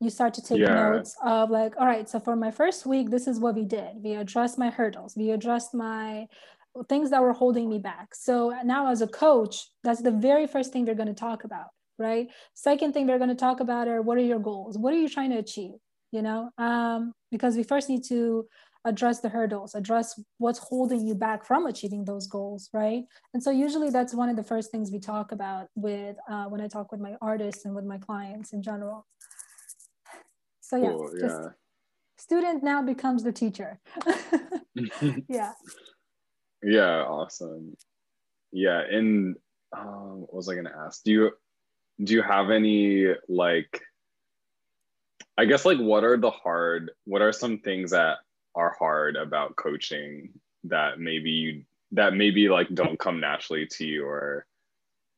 you 0.00 0.10
start 0.10 0.34
to 0.34 0.42
take 0.42 0.58
yeah. 0.58 0.90
notes 0.90 1.16
of 1.24 1.50
like 1.50 1.72
all 1.78 1.86
right 1.86 2.08
so 2.08 2.20
for 2.20 2.36
my 2.36 2.50
first 2.50 2.84
week 2.84 3.10
this 3.10 3.26
is 3.26 3.40
what 3.40 3.54
we 3.54 3.64
did 3.64 3.90
we 4.02 4.12
addressed 4.12 4.58
my 4.58 4.68
hurdles 4.68 5.14
we 5.16 5.30
addressed 5.30 5.72
my 5.72 6.26
things 6.88 7.10
that 7.10 7.22
were 7.22 7.32
holding 7.32 7.68
me 7.68 7.78
back. 7.78 8.14
So 8.14 8.54
now, 8.64 8.90
as 8.90 9.02
a 9.02 9.06
coach, 9.06 9.68
that's 9.82 10.02
the 10.02 10.10
very 10.10 10.46
first 10.46 10.72
thing 10.72 10.84
they're 10.84 10.94
going 10.94 11.08
to 11.08 11.14
talk 11.14 11.44
about, 11.44 11.68
right? 11.98 12.28
Second 12.54 12.92
thing 12.92 13.06
they're 13.06 13.18
going 13.18 13.30
to 13.30 13.34
talk 13.34 13.60
about 13.60 13.88
are 13.88 14.02
what 14.02 14.18
are 14.18 14.22
your 14.22 14.38
goals? 14.38 14.78
What 14.78 14.92
are 14.92 14.98
you 14.98 15.08
trying 15.08 15.30
to 15.30 15.38
achieve? 15.38 15.74
You 16.12 16.22
know, 16.22 16.50
um, 16.58 17.12
because 17.30 17.56
we 17.56 17.62
first 17.62 17.88
need 17.88 18.04
to 18.08 18.46
address 18.84 19.20
the 19.20 19.28
hurdles, 19.28 19.74
address 19.74 20.20
what's 20.38 20.60
holding 20.60 21.04
you 21.04 21.14
back 21.14 21.44
from 21.44 21.66
achieving 21.66 22.04
those 22.04 22.28
goals, 22.28 22.70
right? 22.72 23.02
And 23.34 23.42
so 23.42 23.50
usually 23.50 23.90
that's 23.90 24.14
one 24.14 24.28
of 24.28 24.36
the 24.36 24.44
first 24.44 24.70
things 24.70 24.92
we 24.92 25.00
talk 25.00 25.32
about 25.32 25.66
with 25.74 26.16
uh, 26.30 26.44
when 26.44 26.60
I 26.60 26.68
talk 26.68 26.92
with 26.92 27.00
my 27.00 27.16
artists 27.20 27.64
and 27.64 27.74
with 27.74 27.84
my 27.84 27.98
clients 27.98 28.52
in 28.52 28.62
general. 28.62 29.04
So 30.66 30.76
yeah, 30.78 30.90
cool, 30.90 31.10
yeah. 31.16 31.48
student 32.18 32.64
now 32.64 32.82
becomes 32.82 33.22
the 33.22 33.32
teacher. 33.32 33.78
yeah. 35.28 35.52
Yeah, 36.62 37.02
awesome. 37.04 37.76
Yeah, 38.50 38.80
and 38.80 39.36
um, 39.76 40.22
what 40.22 40.34
was 40.34 40.48
I 40.48 40.56
gonna 40.56 40.74
ask? 40.86 41.04
Do 41.04 41.12
you 41.12 41.30
do 42.02 42.14
you 42.14 42.22
have 42.22 42.50
any 42.50 43.08
like 43.28 43.82
I 45.38 45.44
guess 45.44 45.64
like 45.64 45.78
what 45.78 46.02
are 46.02 46.16
the 46.16 46.30
hard 46.30 46.90
what 47.04 47.22
are 47.22 47.30
some 47.30 47.58
things 47.58 47.92
that 47.92 48.16
are 48.56 48.74
hard 48.78 49.16
about 49.16 49.54
coaching 49.54 50.30
that 50.64 50.98
maybe 50.98 51.30
you 51.30 51.62
that 51.92 52.14
maybe 52.14 52.48
like 52.48 52.74
don't 52.74 52.98
come 52.98 53.20
naturally 53.20 53.66
to 53.72 53.86
you 53.86 54.04
or 54.04 54.46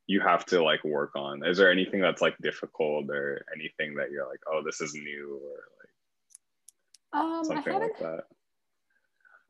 you 0.08 0.20
have 0.20 0.44
to 0.46 0.64
like 0.64 0.82
work 0.82 1.14
on? 1.14 1.44
Is 1.46 1.58
there 1.58 1.70
anything 1.70 2.00
that's 2.00 2.22
like 2.22 2.36
difficult 2.42 3.08
or 3.10 3.44
anything 3.54 3.94
that 3.94 4.10
you're 4.10 4.26
like 4.26 4.40
oh 4.50 4.62
this 4.64 4.80
is 4.80 4.94
new 4.94 5.38
or 5.44 5.58
like 5.78 7.22
um, 7.22 7.44
something 7.44 7.78
like 7.78 7.98
that? 8.00 8.24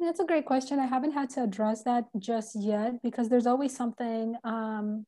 That's 0.00 0.20
a 0.20 0.24
great 0.24 0.46
question. 0.46 0.78
I 0.78 0.86
haven't 0.86 1.12
had 1.12 1.30
to 1.30 1.42
address 1.42 1.82
that 1.84 2.04
just 2.18 2.54
yet 2.54 3.02
because 3.02 3.28
there's 3.28 3.46
always 3.46 3.74
something 3.74 4.36
um, 4.44 5.06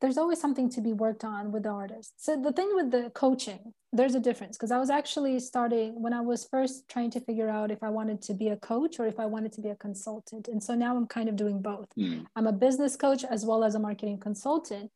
there's 0.00 0.16
always 0.16 0.40
something 0.40 0.70
to 0.70 0.80
be 0.80 0.92
worked 0.92 1.24
on 1.24 1.52
with 1.52 1.64
the 1.64 1.68
artist. 1.68 2.14
So 2.16 2.40
the 2.40 2.52
thing 2.52 2.70
with 2.74 2.90
the 2.90 3.10
coaching, 3.10 3.74
there's 3.92 4.14
a 4.14 4.20
difference 4.20 4.56
because 4.56 4.70
I 4.70 4.78
was 4.78 4.90
actually 4.90 5.38
starting 5.40 6.00
when 6.00 6.12
I 6.12 6.20
was 6.20 6.46
first 6.50 6.88
trying 6.88 7.10
to 7.12 7.20
figure 7.20 7.50
out 7.50 7.70
if 7.70 7.82
I 7.82 7.90
wanted 7.90 8.22
to 8.22 8.34
be 8.34 8.48
a 8.48 8.56
coach 8.56 8.98
or 8.98 9.06
if 9.06 9.20
I 9.20 9.26
wanted 9.26 9.52
to 9.52 9.60
be 9.60 9.68
a 9.68 9.76
consultant. 9.76 10.48
And 10.48 10.62
so 10.62 10.74
now 10.74 10.96
I'm 10.96 11.06
kind 11.06 11.28
of 11.28 11.36
doing 11.36 11.60
both. 11.60 11.88
Mm. 11.98 12.26
I'm 12.36 12.46
a 12.46 12.52
business 12.52 12.96
coach 12.96 13.24
as 13.24 13.44
well 13.44 13.64
as 13.64 13.74
a 13.74 13.78
marketing 13.78 14.18
consultant. 14.18 14.90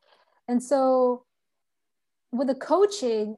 And 0.49 0.63
so 0.63 1.25
with 2.33 2.49
the 2.49 2.55
coaching, 2.55 3.37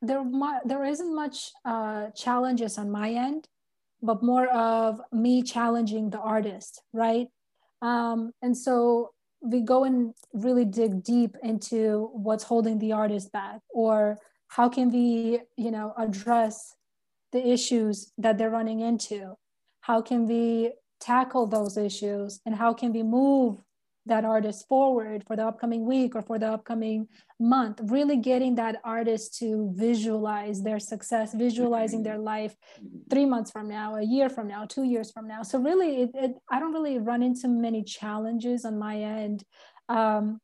there 0.00 0.24
there 0.64 0.84
isn't 0.84 1.14
much 1.14 1.52
uh, 1.64 2.10
challenges 2.10 2.78
on 2.78 2.90
my 2.90 3.10
end, 3.10 3.46
but 4.02 4.22
more 4.22 4.48
of 4.48 5.00
me 5.12 5.42
challenging 5.42 6.10
the 6.10 6.18
artist, 6.18 6.82
right? 6.92 7.28
Um, 7.80 8.32
and 8.42 8.56
so 8.56 9.12
we 9.42 9.60
go 9.60 9.84
and 9.84 10.14
really 10.32 10.64
dig 10.64 11.02
deep 11.02 11.36
into 11.42 12.10
what's 12.12 12.44
holding 12.44 12.78
the 12.78 12.92
artist 12.92 13.32
back 13.32 13.60
or 13.70 14.18
how 14.48 14.68
can 14.68 14.90
we 14.90 15.40
you 15.56 15.70
know 15.70 15.92
address 15.98 16.74
the 17.32 17.46
issues 17.48 18.12
that 18.18 18.38
they're 18.38 18.50
running 18.50 18.80
into? 18.80 19.34
How 19.80 20.00
can 20.00 20.28
we 20.28 20.72
tackle 21.00 21.46
those 21.46 21.76
issues 21.76 22.40
and 22.46 22.54
how 22.54 22.72
can 22.72 22.92
we 22.92 23.02
move 23.02 23.58
that 24.06 24.24
artist 24.24 24.66
forward 24.68 25.22
for 25.26 25.36
the 25.36 25.46
upcoming 25.46 25.84
week 25.86 26.14
or 26.16 26.22
for 26.22 26.38
the 26.38 26.46
upcoming 26.46 27.06
month 27.38 27.80
really 27.84 28.16
getting 28.16 28.54
that 28.56 28.76
artist 28.84 29.38
to 29.38 29.72
visualize 29.74 30.62
their 30.62 30.78
success 30.78 31.34
visualizing 31.34 32.02
their 32.02 32.18
life 32.18 32.54
three 33.10 33.26
months 33.26 33.50
from 33.50 33.68
now 33.68 33.96
a 33.96 34.02
year 34.02 34.28
from 34.28 34.48
now 34.48 34.64
two 34.64 34.84
years 34.84 35.10
from 35.10 35.26
now. 35.28 35.42
So 35.42 35.58
really 35.58 36.02
it, 36.02 36.10
it, 36.14 36.32
i 36.50 36.58
don't 36.58 36.72
really 36.72 36.98
run 36.98 37.22
into 37.22 37.48
many 37.48 37.82
challenges 37.82 38.64
on 38.64 38.78
my 38.78 38.96
end. 38.96 39.44
Um, 39.88 40.40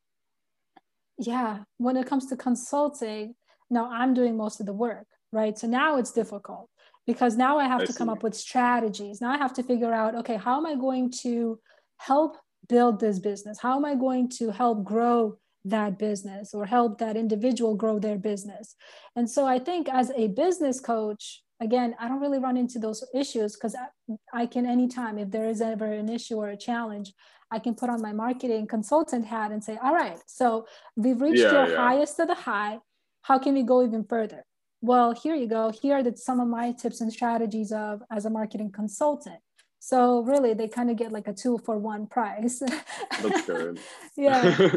yeah 1.18 1.64
when 1.78 1.96
it 1.96 2.06
comes 2.06 2.26
to 2.26 2.36
consulting 2.36 3.34
now 3.70 3.90
i'm 3.90 4.14
doing 4.14 4.36
most 4.36 4.60
of 4.60 4.66
the 4.66 4.72
work 4.72 5.06
right? 5.32 5.58
So 5.58 5.66
now 5.66 5.98
it's 5.98 6.12
difficult 6.12 6.68
because 7.06 7.36
now 7.36 7.58
i 7.58 7.66
have 7.66 7.82
I 7.82 7.86
to 7.86 7.92
come 7.92 8.08
up 8.08 8.22
with 8.22 8.34
strategies. 8.34 9.20
Now 9.20 9.30
i 9.30 9.36
have 9.36 9.54
to 9.54 9.62
figure 9.62 9.92
out 9.92 10.14
okay 10.16 10.36
how 10.36 10.56
am 10.58 10.66
i 10.66 10.74
going 10.74 11.10
to 11.22 11.58
help 11.98 12.36
build 12.68 13.00
this 13.00 13.18
business? 13.18 13.58
How 13.60 13.76
am 13.76 13.84
I 13.84 13.94
going 13.94 14.28
to 14.38 14.50
help 14.50 14.84
grow 14.84 15.38
that 15.64 15.98
business 15.98 16.54
or 16.54 16.66
help 16.66 16.98
that 16.98 17.16
individual 17.16 17.74
grow 17.74 17.98
their 17.98 18.18
business? 18.18 18.76
And 19.16 19.28
so 19.28 19.46
I 19.46 19.58
think 19.58 19.88
as 19.88 20.10
a 20.16 20.28
business 20.28 20.80
coach, 20.80 21.42
again, 21.60 21.94
I 21.98 22.08
don't 22.08 22.20
really 22.20 22.38
run 22.38 22.56
into 22.56 22.78
those 22.78 23.04
issues 23.14 23.54
because 23.54 23.74
I, 23.74 24.42
I, 24.42 24.46
can 24.46 24.66
anytime, 24.66 25.18
if 25.18 25.30
there 25.30 25.48
is 25.48 25.60
ever 25.60 25.86
an 25.86 26.08
issue 26.08 26.36
or 26.36 26.50
a 26.50 26.56
challenge, 26.56 27.12
I 27.50 27.58
can 27.58 27.74
put 27.74 27.90
on 27.90 28.02
my 28.02 28.12
marketing 28.12 28.66
consultant 28.66 29.24
hat 29.24 29.52
and 29.52 29.64
say, 29.64 29.78
all 29.82 29.94
right, 29.94 30.18
so 30.26 30.66
we've 30.96 31.20
reached 31.20 31.42
yeah, 31.42 31.52
your 31.52 31.68
yeah. 31.68 31.76
highest 31.76 32.20
of 32.20 32.28
the 32.28 32.34
high. 32.34 32.78
How 33.22 33.38
can 33.38 33.54
we 33.54 33.62
go 33.62 33.84
even 33.84 34.04
further? 34.04 34.44
Well, 34.80 35.12
here 35.12 35.34
you 35.34 35.48
go. 35.48 35.70
Here 35.70 35.96
are 35.96 36.02
the, 36.02 36.16
some 36.16 36.40
of 36.40 36.46
my 36.46 36.72
tips 36.72 37.00
and 37.00 37.12
strategies 37.12 37.72
of 37.72 38.02
as 38.12 38.26
a 38.26 38.30
marketing 38.30 38.70
consultant. 38.70 39.40
So 39.88 40.20
really, 40.20 40.52
they 40.52 40.68
kind 40.68 40.90
of 40.90 40.98
get 40.98 41.12
like 41.12 41.28
a 41.28 41.32
two 41.32 41.56
for 41.64 41.78
one 41.78 42.08
price. 42.08 42.62
that's 43.22 43.46
good. 43.46 43.80
yeah. 44.18 44.72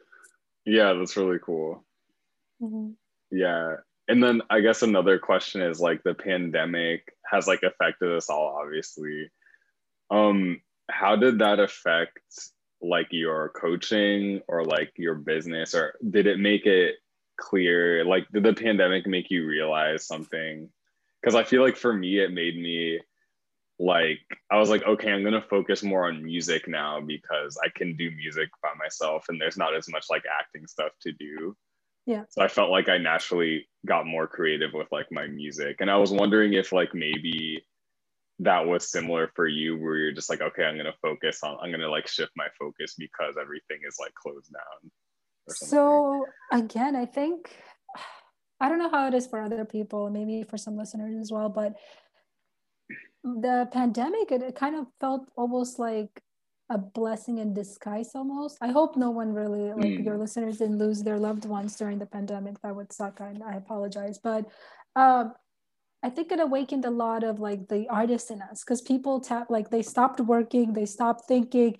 yeah, 0.64 0.94
that's 0.94 1.18
really 1.18 1.38
cool. 1.38 1.84
Mm-hmm. 2.62 2.92
Yeah. 3.30 3.76
And 4.08 4.24
then 4.24 4.40
I 4.48 4.60
guess 4.60 4.80
another 4.80 5.18
question 5.18 5.60
is 5.60 5.80
like 5.80 6.02
the 6.02 6.14
pandemic 6.14 7.14
has 7.30 7.46
like 7.46 7.62
affected 7.62 8.10
us 8.16 8.30
all, 8.30 8.58
obviously. 8.58 9.30
Um, 10.10 10.62
how 10.90 11.16
did 11.16 11.40
that 11.40 11.60
affect 11.60 12.20
like 12.80 13.08
your 13.10 13.50
coaching 13.50 14.40
or 14.48 14.64
like 14.64 14.92
your 14.96 15.16
business, 15.16 15.74
or 15.74 15.98
did 16.08 16.26
it 16.26 16.38
make 16.38 16.64
it 16.64 16.94
clear? 17.36 18.02
Like, 18.06 18.26
did 18.32 18.44
the 18.44 18.54
pandemic 18.54 19.06
make 19.06 19.30
you 19.30 19.44
realize 19.46 20.06
something? 20.06 20.70
Because 21.20 21.34
I 21.34 21.44
feel 21.44 21.60
like 21.60 21.76
for 21.76 21.92
me, 21.92 22.18
it 22.20 22.32
made 22.32 22.56
me 22.56 23.00
like 23.78 24.20
I 24.50 24.58
was 24.58 24.70
like, 24.70 24.84
okay, 24.84 25.10
I'm 25.10 25.24
gonna 25.24 25.42
focus 25.42 25.82
more 25.82 26.06
on 26.06 26.24
music 26.24 26.68
now 26.68 27.00
because 27.00 27.58
I 27.64 27.68
can 27.74 27.96
do 27.96 28.10
music 28.10 28.48
by 28.62 28.70
myself 28.78 29.26
and 29.28 29.40
there's 29.40 29.56
not 29.56 29.74
as 29.74 29.88
much 29.88 30.06
like 30.10 30.22
acting 30.40 30.66
stuff 30.66 30.92
to 31.02 31.12
do. 31.12 31.56
Yeah. 32.06 32.24
So 32.28 32.42
I 32.42 32.48
felt 32.48 32.70
like 32.70 32.88
I 32.88 32.98
naturally 32.98 33.66
got 33.86 34.06
more 34.06 34.26
creative 34.26 34.72
with 34.74 34.88
like 34.92 35.06
my 35.10 35.26
music. 35.26 35.76
And 35.80 35.90
I 35.90 35.96
was 35.96 36.12
wondering 36.12 36.52
if 36.52 36.70
like 36.72 36.94
maybe 36.94 37.64
that 38.40 38.66
was 38.66 38.90
similar 38.90 39.30
for 39.34 39.46
you 39.46 39.76
where 39.76 39.96
you're 39.96 40.12
just 40.12 40.30
like, 40.30 40.40
okay, 40.40 40.64
I'm 40.64 40.76
gonna 40.76 40.94
focus 41.02 41.40
on 41.42 41.56
I'm 41.60 41.70
gonna 41.70 41.90
like 41.90 42.06
shift 42.06 42.32
my 42.36 42.48
focus 42.58 42.94
because 42.96 43.36
everything 43.40 43.78
is 43.86 43.96
like 43.98 44.14
closed 44.14 44.52
down. 44.52 44.90
So 45.48 46.24
again, 46.52 46.94
I 46.94 47.06
think 47.06 47.50
I 48.60 48.68
don't 48.68 48.78
know 48.78 48.88
how 48.90 49.08
it 49.08 49.14
is 49.14 49.26
for 49.26 49.42
other 49.42 49.64
people, 49.64 50.10
maybe 50.10 50.44
for 50.44 50.56
some 50.56 50.76
listeners 50.76 51.16
as 51.20 51.32
well, 51.32 51.48
but 51.48 51.74
the 53.24 53.68
pandemic 53.72 54.30
it, 54.30 54.42
it 54.42 54.54
kind 54.54 54.76
of 54.76 54.86
felt 55.00 55.30
almost 55.36 55.78
like 55.78 56.22
a 56.70 56.78
blessing 56.78 57.38
in 57.38 57.52
disguise 57.52 58.10
almost. 58.14 58.56
I 58.60 58.68
hope 58.68 58.96
no 58.96 59.10
one 59.10 59.32
really 59.32 59.72
like 59.72 60.00
mm. 60.00 60.04
your 60.04 60.16
listeners 60.16 60.58
didn't 60.58 60.78
lose 60.78 61.02
their 61.02 61.18
loved 61.18 61.44
ones 61.44 61.76
during 61.76 61.98
the 61.98 62.06
pandemic. 62.06 62.60
That 62.62 62.74
would 62.74 62.92
suck 62.92 63.20
and 63.20 63.42
I 63.42 63.54
apologize. 63.54 64.18
But 64.18 64.46
um, 64.96 65.34
i 66.04 66.10
think 66.10 66.30
it 66.30 66.38
awakened 66.38 66.84
a 66.84 66.90
lot 66.90 67.24
of 67.24 67.40
like 67.40 67.66
the 67.68 67.88
artists 67.88 68.30
in 68.30 68.40
us 68.42 68.62
because 68.62 68.82
people 68.82 69.20
tap 69.20 69.50
like 69.50 69.70
they 69.70 69.82
stopped 69.82 70.20
working 70.20 70.72
they 70.72 70.84
stopped 70.84 71.26
thinking 71.26 71.76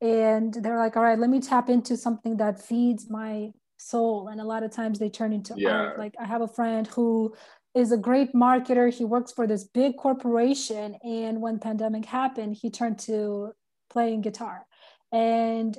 and 0.00 0.54
they're 0.54 0.78
like 0.78 0.96
all 0.96 1.02
right 1.02 1.18
let 1.18 1.30
me 1.30 1.40
tap 1.40 1.68
into 1.68 1.96
something 1.96 2.38
that 2.38 2.60
feeds 2.60 3.08
my 3.08 3.50
soul. 3.78 4.28
And 4.28 4.40
a 4.40 4.44
lot 4.44 4.62
of 4.62 4.70
times 4.70 4.98
they 4.98 5.10
turn 5.10 5.32
into 5.32 5.54
yeah. 5.56 5.70
art 5.70 5.98
like 5.98 6.14
i 6.18 6.24
have 6.24 6.40
a 6.40 6.48
friend 6.48 6.86
who 6.86 7.34
is 7.76 7.92
a 7.92 7.96
great 7.98 8.32
marketer. 8.32 8.92
He 8.92 9.04
works 9.04 9.32
for 9.32 9.46
this 9.46 9.62
big 9.62 9.96
corporation. 9.98 10.96
And 11.04 11.42
when 11.42 11.58
pandemic 11.58 12.06
happened, 12.06 12.56
he 12.60 12.70
turned 12.70 12.98
to 13.00 13.52
playing 13.90 14.22
guitar. 14.22 14.66
And 15.12 15.76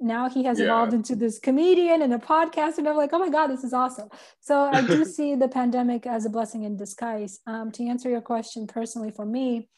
now 0.00 0.28
he 0.28 0.44
has 0.44 0.58
yeah. 0.58 0.66
evolved 0.66 0.92
into 0.92 1.16
this 1.16 1.38
comedian 1.38 2.02
and 2.02 2.12
a 2.12 2.18
podcast. 2.18 2.76
And 2.76 2.86
I'm 2.86 2.96
like, 2.96 3.10
oh 3.14 3.18
my 3.18 3.30
God, 3.30 3.48
this 3.48 3.64
is 3.64 3.72
awesome. 3.72 4.10
So 4.40 4.60
I 4.60 4.82
do 4.82 5.04
see 5.16 5.34
the 5.34 5.48
pandemic 5.48 6.06
as 6.06 6.26
a 6.26 6.30
blessing 6.30 6.64
in 6.64 6.76
disguise. 6.76 7.40
Um, 7.46 7.72
to 7.72 7.86
answer 7.86 8.10
your 8.10 8.20
question 8.20 8.66
personally 8.66 9.10
for 9.10 9.24
me, 9.24 9.68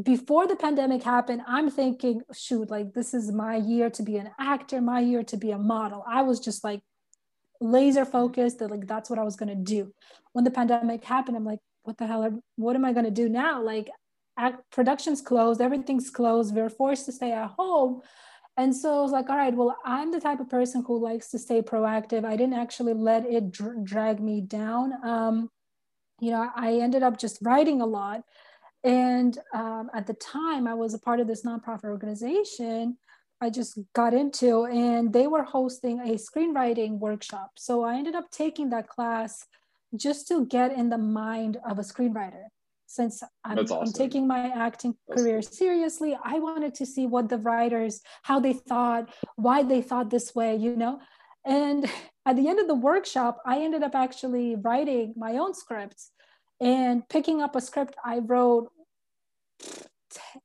before 0.00 0.46
the 0.46 0.56
pandemic 0.56 1.02
happened, 1.02 1.42
I'm 1.48 1.70
thinking, 1.70 2.22
shoot, 2.32 2.70
like 2.70 2.92
this 2.92 3.14
is 3.14 3.32
my 3.32 3.56
year 3.56 3.90
to 3.90 4.02
be 4.02 4.16
an 4.16 4.30
actor, 4.38 4.80
my 4.80 5.00
year 5.00 5.24
to 5.24 5.36
be 5.36 5.50
a 5.50 5.58
model. 5.58 6.04
I 6.06 6.22
was 6.22 6.38
just 6.38 6.62
like 6.62 6.82
laser 7.60 8.04
focused 8.04 8.58
that 8.58 8.70
like 8.70 8.86
that's 8.86 9.10
what 9.10 9.18
I 9.18 9.24
was 9.24 9.36
gonna 9.36 9.54
do. 9.54 9.92
When 10.32 10.44
the 10.44 10.50
pandemic 10.50 11.04
happened, 11.04 11.36
I'm 11.36 11.44
like, 11.44 11.60
what 11.82 11.98
the 11.98 12.06
hell? 12.06 12.40
what 12.56 12.76
am 12.76 12.84
I 12.84 12.92
gonna 12.92 13.10
do 13.10 13.28
now? 13.28 13.62
Like, 13.62 13.90
act, 14.38 14.62
production's 14.70 15.20
closed, 15.20 15.60
everything's 15.60 16.10
closed. 16.10 16.54
We're 16.54 16.70
forced 16.70 17.06
to 17.06 17.12
stay 17.12 17.32
at 17.32 17.50
home. 17.50 18.02
And 18.58 18.74
so 18.74 18.98
I 18.98 19.02
was 19.02 19.12
like, 19.12 19.28
all 19.28 19.36
right, 19.36 19.54
well, 19.54 19.76
I'm 19.84 20.10
the 20.10 20.20
type 20.20 20.40
of 20.40 20.48
person 20.48 20.82
who 20.86 20.98
likes 20.98 21.30
to 21.30 21.38
stay 21.38 21.60
proactive. 21.60 22.24
I 22.24 22.36
didn't 22.36 22.54
actually 22.54 22.94
let 22.94 23.26
it 23.26 23.50
dr- 23.50 23.84
drag 23.84 24.20
me 24.20 24.40
down. 24.40 24.94
Um, 25.04 25.50
you 26.20 26.30
know, 26.30 26.48
I 26.56 26.76
ended 26.76 27.02
up 27.02 27.18
just 27.18 27.38
writing 27.42 27.82
a 27.82 27.86
lot. 27.86 28.22
And 28.82 29.36
um, 29.52 29.90
at 29.92 30.06
the 30.06 30.14
time, 30.14 30.66
I 30.66 30.72
was 30.72 30.94
a 30.94 30.98
part 30.98 31.20
of 31.20 31.26
this 31.26 31.44
nonprofit 31.44 31.84
organization 31.84 32.96
I 33.40 33.50
just 33.50 33.78
got 33.94 34.14
into, 34.14 34.64
and 34.64 35.12
they 35.12 35.26
were 35.26 35.44
hosting 35.44 36.00
a 36.00 36.14
screenwriting 36.14 36.98
workshop. 36.98 37.52
So 37.56 37.82
I 37.84 37.96
ended 37.96 38.14
up 38.14 38.30
taking 38.30 38.70
that 38.70 38.88
class 38.88 39.46
just 39.94 40.26
to 40.28 40.46
get 40.46 40.72
in 40.72 40.88
the 40.88 40.98
mind 40.98 41.58
of 41.68 41.78
a 41.78 41.82
screenwriter. 41.82 42.44
Since 42.86 43.22
I'm, 43.44 43.58
awesome. 43.58 43.78
I'm 43.78 43.92
taking 43.92 44.26
my 44.26 44.48
acting 44.48 44.94
That's 45.08 45.22
career 45.22 45.42
cool. 45.42 45.50
seriously, 45.50 46.16
I 46.22 46.38
wanted 46.38 46.74
to 46.76 46.86
see 46.86 47.06
what 47.06 47.28
the 47.28 47.38
writers, 47.38 48.00
how 48.22 48.40
they 48.40 48.52
thought, 48.52 49.10
why 49.34 49.64
they 49.64 49.82
thought 49.82 50.08
this 50.08 50.34
way, 50.34 50.56
you 50.56 50.76
know? 50.76 51.00
And 51.44 51.90
at 52.24 52.36
the 52.36 52.48
end 52.48 52.58
of 52.58 52.68
the 52.68 52.74
workshop, 52.74 53.42
I 53.44 53.58
ended 53.58 53.82
up 53.82 53.94
actually 53.94 54.56
writing 54.56 55.14
my 55.16 55.32
own 55.32 55.52
scripts 55.52 56.10
and 56.60 57.06
picking 57.08 57.42
up 57.42 57.54
a 57.54 57.60
script 57.60 57.96
I 58.04 58.18
wrote 58.18 58.70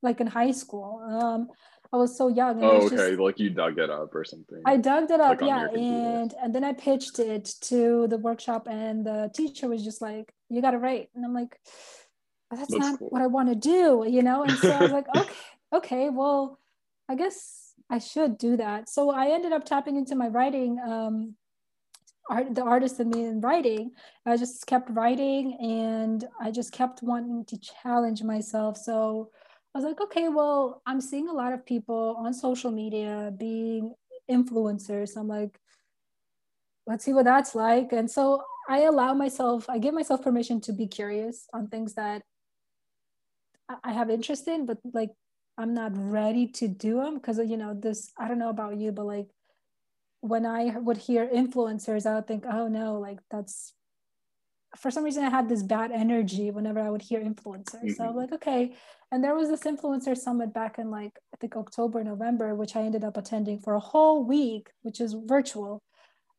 like 0.02 0.20
in 0.20 0.26
high 0.26 0.50
school. 0.50 1.00
Um, 1.08 1.48
I 1.92 1.98
was 1.98 2.16
so 2.16 2.28
young. 2.28 2.64
oh, 2.64 2.86
okay. 2.86 2.96
Just, 2.96 3.20
like 3.20 3.38
you 3.38 3.50
dug 3.50 3.78
it 3.78 3.90
up 3.90 4.14
or 4.14 4.24
something. 4.24 4.62
I 4.64 4.78
dug 4.78 5.10
it 5.10 5.20
up, 5.20 5.40
like 5.40 5.48
yeah. 5.48 5.68
And 5.68 6.34
and 6.42 6.54
then 6.54 6.64
I 6.64 6.72
pitched 6.72 7.18
it 7.18 7.54
to 7.62 8.06
the 8.08 8.16
workshop, 8.16 8.66
and 8.66 9.04
the 9.04 9.30
teacher 9.34 9.68
was 9.68 9.84
just 9.84 10.00
like, 10.00 10.32
"You 10.48 10.62
got 10.62 10.70
to 10.70 10.78
write," 10.78 11.10
and 11.14 11.22
I'm 11.22 11.34
like, 11.34 11.60
"That's, 12.50 12.62
that's 12.62 12.72
not 12.72 12.98
cool. 12.98 13.08
what 13.10 13.20
I 13.20 13.26
want 13.26 13.50
to 13.50 13.54
do," 13.54 14.06
you 14.08 14.22
know. 14.22 14.42
And 14.42 14.52
so 14.52 14.70
I 14.70 14.80
was 14.80 14.92
like, 14.92 15.06
"Okay, 15.16 15.34
okay, 15.74 16.10
well, 16.10 16.58
I 17.10 17.14
guess 17.14 17.74
I 17.90 17.98
should 17.98 18.38
do 18.38 18.56
that." 18.56 18.88
So 18.88 19.10
I 19.10 19.26
ended 19.26 19.52
up 19.52 19.66
tapping 19.66 19.96
into 19.96 20.14
my 20.14 20.28
writing. 20.28 20.78
Um, 20.80 21.34
art, 22.30 22.54
the 22.54 22.62
artist 22.62 23.00
in 23.00 23.10
me 23.10 23.26
in 23.26 23.42
writing. 23.42 23.90
I 24.24 24.38
just 24.38 24.66
kept 24.66 24.88
writing, 24.90 25.58
and 25.60 26.24
I 26.40 26.52
just 26.52 26.72
kept 26.72 27.02
wanting 27.02 27.44
to 27.44 27.58
challenge 27.58 28.22
myself. 28.22 28.78
So 28.78 29.30
I 29.74 29.78
was 29.78 29.84
like, 29.84 30.00
okay, 30.00 30.28
well, 30.28 30.82
I'm 30.84 31.00
seeing 31.00 31.28
a 31.28 31.32
lot 31.32 31.52
of 31.52 31.64
people 31.64 32.16
on 32.18 32.34
social 32.34 32.70
media 32.70 33.32
being 33.36 33.94
influencers. 34.30 35.16
I'm 35.16 35.28
like, 35.28 35.58
let's 36.86 37.04
see 37.04 37.12
what 37.12 37.24
that's 37.24 37.54
like. 37.54 37.92
And 37.92 38.10
so 38.10 38.42
I 38.68 38.82
allow 38.82 39.14
myself, 39.14 39.68
I 39.70 39.78
give 39.78 39.94
myself 39.94 40.22
permission 40.22 40.60
to 40.62 40.72
be 40.72 40.86
curious 40.86 41.46
on 41.54 41.68
things 41.68 41.94
that 41.94 42.22
I 43.82 43.92
have 43.92 44.10
interest 44.10 44.46
in, 44.48 44.66
but 44.66 44.78
like 44.92 45.10
I'm 45.56 45.72
not 45.72 45.92
ready 45.94 46.46
to 46.48 46.68
do 46.68 46.96
them 46.96 47.14
because, 47.14 47.38
you 47.38 47.56
know, 47.56 47.72
this, 47.72 48.12
I 48.18 48.28
don't 48.28 48.38
know 48.38 48.50
about 48.50 48.76
you, 48.76 48.92
but 48.92 49.06
like 49.06 49.28
when 50.20 50.44
I 50.44 50.78
would 50.78 50.98
hear 50.98 51.26
influencers, 51.26 52.04
I 52.04 52.16
would 52.16 52.26
think, 52.26 52.44
oh 52.50 52.68
no, 52.68 52.98
like 52.98 53.20
that's 53.30 53.72
for 54.76 54.90
some 54.90 55.04
reason 55.04 55.24
I 55.24 55.30
had 55.30 55.48
this 55.48 55.62
bad 55.62 55.90
energy 55.92 56.50
whenever 56.50 56.80
I 56.80 56.90
would 56.90 57.02
hear 57.02 57.20
influencers. 57.20 57.84
Mm-hmm. 57.84 57.90
So 57.90 58.04
I'm 58.04 58.16
like, 58.16 58.32
okay. 58.32 58.74
And 59.10 59.22
there 59.22 59.34
was 59.34 59.48
this 59.48 59.64
influencer 59.64 60.16
summit 60.16 60.54
back 60.54 60.78
in 60.78 60.90
like 60.90 61.12
I 61.34 61.36
think 61.38 61.56
October, 61.56 62.02
November, 62.02 62.54
which 62.54 62.76
I 62.76 62.82
ended 62.82 63.04
up 63.04 63.16
attending 63.16 63.58
for 63.60 63.74
a 63.74 63.80
whole 63.80 64.24
week, 64.24 64.70
which 64.82 65.00
is 65.00 65.14
virtual. 65.26 65.82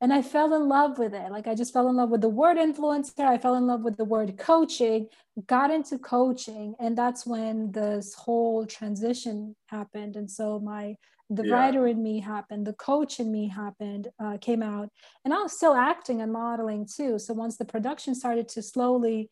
And 0.01 0.11
I 0.11 0.21
fell 0.21 0.53
in 0.53 0.67
love 0.67 0.97
with 0.97 1.13
it. 1.13 1.31
Like 1.31 1.47
I 1.47 1.55
just 1.55 1.71
fell 1.71 1.87
in 1.87 1.95
love 1.95 2.09
with 2.09 2.21
the 2.21 2.29
word 2.29 2.57
influencer. 2.57 3.25
I 3.25 3.37
fell 3.37 3.55
in 3.55 3.67
love 3.67 3.83
with 3.83 3.95
the 3.95 4.03
word 4.03 4.37
coaching, 4.37 5.07
got 5.47 5.71
into 5.71 5.97
coaching. 5.97 6.75
And 6.79 6.97
that's 6.97 7.25
when 7.25 7.71
this 7.71 8.13
whole 8.13 8.65
transition 8.65 9.55
happened. 9.67 10.15
And 10.15 10.29
so 10.29 10.59
my 10.59 10.95
the 11.35 11.47
yeah. 11.47 11.53
writer 11.53 11.87
in 11.87 12.01
me 12.01 12.19
happened 12.19 12.65
the 12.67 12.73
coach 12.73 13.19
in 13.19 13.31
me 13.31 13.47
happened 13.47 14.07
uh, 14.23 14.37
came 14.39 14.61
out 14.61 14.89
and 15.23 15.33
i 15.33 15.41
was 15.41 15.53
still 15.53 15.73
acting 15.73 16.21
and 16.21 16.31
modeling 16.31 16.85
too. 16.85 17.19
So 17.19 17.33
once 17.33 17.57
the 17.57 17.65
production 17.65 18.15
started 18.15 18.47
to 18.49 18.61
slowly 18.61 19.29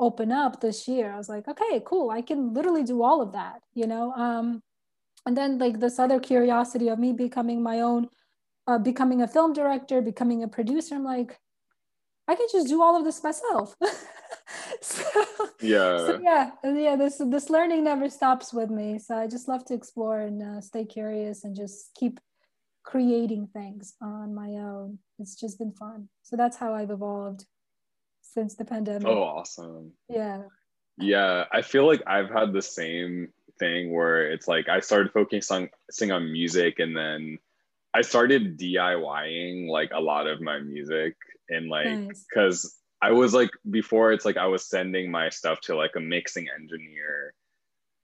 open 0.00 0.30
up 0.30 0.60
this 0.60 0.86
year 0.86 1.12
i 1.12 1.16
was 1.16 1.28
like 1.28 1.48
okay 1.48 1.82
cool. 1.84 2.10
I 2.10 2.22
can 2.22 2.54
literally 2.54 2.84
do 2.84 3.02
all 3.02 3.20
of 3.20 3.32
that 3.32 3.60
you 3.74 3.86
know? 3.86 4.12
Um, 4.12 4.62
and 5.26 5.36
then 5.36 5.58
like 5.58 5.80
this 5.80 5.98
other 5.98 6.20
curiosity 6.20 6.88
of 6.88 6.98
me 6.98 7.12
becoming 7.12 7.62
my 7.62 7.80
own 7.80 8.08
uh, 8.66 8.78
becoming 8.78 9.22
a 9.22 9.28
film 9.28 9.52
director 9.52 10.00
becoming 10.00 10.42
a 10.42 10.48
producer 10.48 10.94
i'm 10.94 11.04
like 11.04 11.38
i 12.28 12.34
can 12.34 12.46
just 12.50 12.68
do 12.68 12.82
all 12.82 12.96
of 12.96 13.04
this 13.04 13.22
myself 13.22 13.74
so, 14.80 15.04
yeah 15.60 15.98
so 15.98 16.20
yeah. 16.22 16.50
yeah 16.64 16.96
this 16.96 17.20
this 17.26 17.50
learning 17.50 17.84
never 17.84 18.08
stops 18.08 18.52
with 18.52 18.70
me 18.70 18.98
so 18.98 19.14
i 19.14 19.26
just 19.26 19.46
love 19.46 19.64
to 19.64 19.74
explore 19.74 20.20
and 20.20 20.42
uh, 20.42 20.60
stay 20.60 20.84
curious 20.84 21.44
and 21.44 21.54
just 21.54 21.90
keep 21.94 22.18
creating 22.88 23.46
things 23.52 23.92
on 24.00 24.34
my 24.34 24.48
own. 24.48 24.98
It's 25.18 25.38
just 25.38 25.58
been 25.58 25.72
fun. 25.72 26.08
So 26.22 26.36
that's 26.36 26.56
how 26.56 26.74
i've 26.74 26.90
evolved 26.90 27.44
since 28.22 28.54
the 28.54 28.64
pandemic. 28.64 29.06
Oh 29.06 29.22
awesome. 29.22 29.92
Yeah. 30.08 30.42
Yeah 30.98 31.44
i 31.52 31.60
feel 31.62 31.86
like 31.86 32.02
i've 32.06 32.30
had 32.30 32.52
the 32.52 32.62
same 32.62 33.28
thing 33.58 33.92
where 33.92 34.32
it's 34.32 34.48
like 34.48 34.68
i 34.68 34.80
started 34.80 35.12
focusing 35.12 35.68
on, 36.00 36.10
on 36.10 36.32
music 36.32 36.78
and 36.78 36.96
then 36.96 37.38
i 37.92 38.00
started 38.00 38.58
diying 38.58 39.68
like 39.68 39.90
a 39.92 40.00
lot 40.00 40.26
of 40.26 40.40
my 40.40 40.58
music 40.60 41.14
and 41.48 41.68
like 41.68 42.08
because 42.08 42.64
nice. 42.64 42.77
I 43.00 43.12
was 43.12 43.32
like 43.34 43.50
before 43.70 44.12
it's 44.12 44.24
like 44.24 44.36
I 44.36 44.46
was 44.46 44.68
sending 44.68 45.10
my 45.10 45.28
stuff 45.28 45.60
to 45.62 45.76
like 45.76 45.92
a 45.96 46.00
mixing 46.00 46.48
engineer 46.48 47.34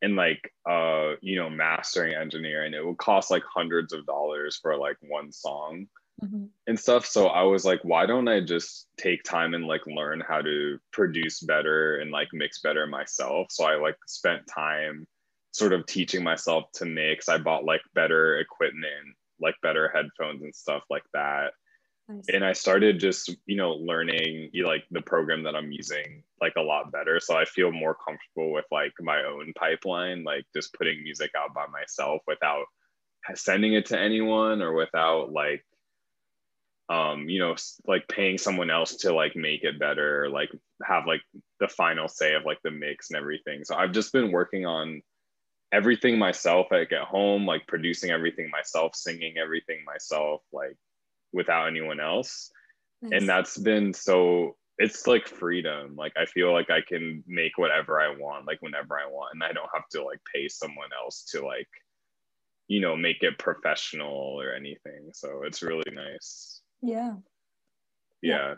and 0.03 0.17
like 0.17 0.53
uh 0.69 1.13
you 1.21 1.37
know 1.37 1.51
mastering 1.51 2.15
engineer 2.15 2.65
and 2.65 2.75
it 2.75 2.85
would 2.85 2.99
cost 2.99 3.31
like 3.31 3.43
hundreds 3.53 3.93
of 3.93 4.07
dollars 4.07 4.59
for 4.61 4.77
like 4.77 4.97
one 5.09 5.33
song 5.33 5.87
mm-hmm. 6.23 6.45
and 6.67 6.79
stuff. 6.79 7.07
So 7.07 7.27
I 7.27 7.43
was 7.43 7.65
like 7.65 7.81
why 7.83 8.07
don't 8.07 8.29
I 8.29 8.41
just 8.41 8.87
take 8.97 9.25
time 9.25 9.55
and 9.55 9.67
like 9.67 9.87
learn 9.87 10.23
how 10.27 10.43
to 10.43 10.79
produce 10.93 11.41
better 11.41 11.97
and 11.97 12.11
like 12.11 12.29
mix 12.33 12.61
better 12.61 12.87
myself? 12.87 13.49
So 13.51 13.65
I 13.65 13.77
like 13.77 13.97
spent 14.07 14.47
time 14.47 15.07
sort 15.51 15.73
of 15.73 15.87
teaching 15.87 16.23
myself 16.23 16.65
to 16.75 16.85
mix. 16.85 17.29
I 17.29 17.39
bought 17.39 17.65
like 17.65 17.83
better 17.95 18.39
equipment 18.39 19.17
like 19.41 19.55
better 19.63 19.91
headphones 19.95 20.43
and 20.43 20.55
stuff 20.55 20.83
like 20.91 21.05
that 21.13 21.53
And 22.09 22.45
I 22.45 22.53
started 22.53 23.01
just, 23.01 23.35
you 23.47 23.57
know, 23.57 23.73
learning 23.73 24.51
like 24.63 24.85
the 24.91 25.01
program 25.01 25.43
that 25.45 25.57
I'm 25.57 25.73
using 25.73 26.23
like 26.41 26.53
a 26.57 26.63
lot 26.63 26.93
better. 26.93 27.19
So 27.19 27.35
I 27.35 27.47
feel 27.47 27.73
more 27.73 27.95
comfortable 27.95 28.53
with 28.53 28.67
like 28.71 28.93
my 29.01 29.23
own 29.25 29.53
pipeline, 29.59 30.23
like 30.23 30.45
just 30.55 30.75
putting 30.75 31.03
music 31.03 31.31
out 31.37 31.55
by 31.55 31.67
myself 31.67 32.21
without 32.27 32.67
sending 33.35 33.73
it 33.73 33.87
to 33.87 33.99
anyone 33.99 34.61
or 34.61 34.75
without 34.75 35.33
like, 35.33 35.65
um, 36.91 37.31
you 37.31 37.39
know, 37.39 37.57
like 37.87 38.07
paying 38.07 38.37
someone 38.37 38.71
else 38.71 38.97
to 38.97 39.15
like 39.15 39.35
make 39.35 39.65
it 39.65 39.79
better, 39.79 40.29
like 40.29 40.51
have 40.83 41.07
like 41.07 41.23
the 41.59 41.69
final 41.69 42.09
say 42.09 42.35
of 42.35 42.45
like 42.45 42.59
the 42.63 42.71
mix 42.71 43.11
and 43.11 43.19
everything. 43.19 43.65
So 43.65 43.77
I've 43.77 43.93
just 43.93 44.13
been 44.13 44.31
working 44.31 44.67
on 44.67 45.01
everything 45.73 46.19
myself 46.19 46.67
like 46.71 46.93
at 46.93 47.09
home, 47.09 47.47
like 47.47 47.67
producing 47.67 48.11
everything 48.11 48.51
myself, 48.51 48.95
singing 48.95 49.39
everything 49.39 49.85
myself, 49.87 50.43
like 50.53 50.77
without 51.35 51.67
anyone 51.67 52.01
else. 52.01 52.51
Nice. 53.03 53.21
and 53.21 53.29
that's 53.29 53.59
been 53.59 53.93
so 53.93 54.57
it's 54.79 55.07
like 55.07 55.29
freedom. 55.29 55.95
Like 55.97 56.15
i 56.17 56.25
feel 56.25 56.53
like 56.53 56.71
i 56.71 56.81
can 56.81 57.23
make 57.27 57.59
whatever 57.59 58.01
i 58.01 58.09
want 58.09 58.47
like 58.47 58.63
whenever 58.63 58.99
i 58.99 59.07
want. 59.07 59.35
And 59.35 59.43
i 59.45 59.53
don't 59.53 59.69
have 59.75 59.89
to 59.91 60.03
like 60.03 60.21
pay 60.35 60.49
someone 60.49 60.89
else 60.99 61.25
to 61.33 61.45
like 61.45 61.69
you 62.69 62.81
know 62.81 62.97
make 62.97 63.23
it 63.23 63.39
professional 63.39 64.41
or 64.41 64.55
anything. 64.55 65.11
So 65.13 65.43
it's 65.45 65.63
really 65.63 65.91
nice. 65.93 66.63
Yeah. 66.83 67.15
Yeah, 68.23 68.31
yeah. 68.33 68.55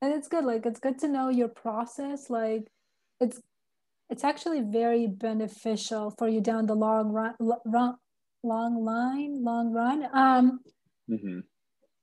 and 0.00 0.14
it's 0.14 0.28
good. 0.28 0.44
Like 0.44 0.64
it's 0.64 0.78
good 0.78 0.98
to 1.00 1.08
know 1.08 1.28
your 1.28 1.48
process. 1.48 2.30
Like 2.30 2.68
it's 3.20 3.40
it's 4.10 4.24
actually 4.24 4.60
very 4.60 5.06
beneficial 5.06 6.14
for 6.18 6.28
you 6.28 6.40
down 6.40 6.66
the 6.66 6.74
long 6.74 7.10
run, 7.10 7.34
run 7.64 7.96
long 8.44 8.84
line 8.84 9.42
long 9.42 9.72
run. 9.72 10.06
Um 10.12 10.60
mm-hmm 11.10 11.40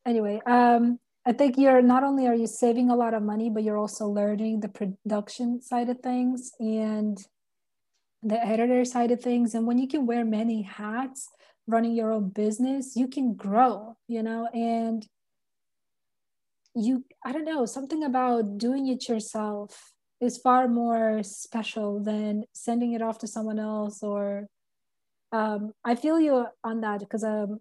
anyway, 0.05 0.41
um, 0.45 0.99
I 1.25 1.33
think 1.33 1.57
you're 1.57 1.81
not 1.81 2.03
only 2.03 2.27
are 2.27 2.35
you 2.35 2.47
saving 2.47 2.89
a 2.89 2.95
lot 2.95 3.13
of 3.13 3.23
money, 3.23 3.49
but 3.49 3.63
you're 3.63 3.77
also 3.77 4.07
learning 4.07 4.61
the 4.61 4.69
production 4.69 5.61
side 5.61 5.89
of 5.89 5.99
things 5.99 6.51
and 6.59 7.17
the 8.23 8.43
editor 8.43 8.83
side 8.85 9.11
of 9.11 9.21
things. 9.21 9.53
And 9.53 9.67
when 9.67 9.77
you 9.77 9.87
can 9.87 10.05
wear 10.05 10.25
many 10.25 10.61
hats 10.63 11.29
running 11.67 11.93
your 11.93 12.11
own 12.11 12.29
business, 12.29 12.95
you 12.95 13.07
can 13.07 13.35
grow, 13.35 13.95
you 14.07 14.23
know, 14.23 14.47
and 14.53 15.05
you, 16.75 17.05
I 17.23 17.31
don't 17.31 17.45
know, 17.45 17.65
something 17.65 18.03
about 18.03 18.57
doing 18.57 18.87
it 18.87 19.07
yourself 19.07 19.91
is 20.21 20.37
far 20.37 20.67
more 20.67 21.21
special 21.23 21.99
than 22.01 22.43
sending 22.53 22.93
it 22.93 23.01
off 23.01 23.19
to 23.19 23.27
someone 23.27 23.59
else 23.59 24.03
or 24.03 24.47
um, 25.31 25.73
I 25.85 25.95
feel 25.95 26.19
you 26.19 26.47
on 26.63 26.81
that 26.81 26.99
because 26.99 27.23
um, 27.23 27.59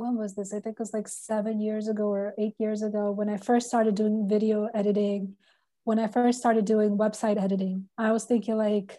when 0.00 0.16
was 0.16 0.34
this? 0.34 0.52
I 0.54 0.60
think 0.60 0.74
it 0.74 0.80
was 0.80 0.92
like 0.94 1.08
seven 1.08 1.60
years 1.60 1.88
ago 1.88 2.04
or 2.08 2.34
eight 2.38 2.54
years 2.58 2.82
ago 2.82 3.10
when 3.10 3.28
I 3.28 3.36
first 3.36 3.68
started 3.68 3.94
doing 3.94 4.28
video 4.28 4.68
editing. 4.74 5.36
When 5.84 5.98
I 5.98 6.06
first 6.06 6.38
started 6.38 6.64
doing 6.64 6.98
website 6.98 7.42
editing, 7.42 7.88
I 7.96 8.12
was 8.12 8.24
thinking 8.24 8.56
like, 8.56 8.98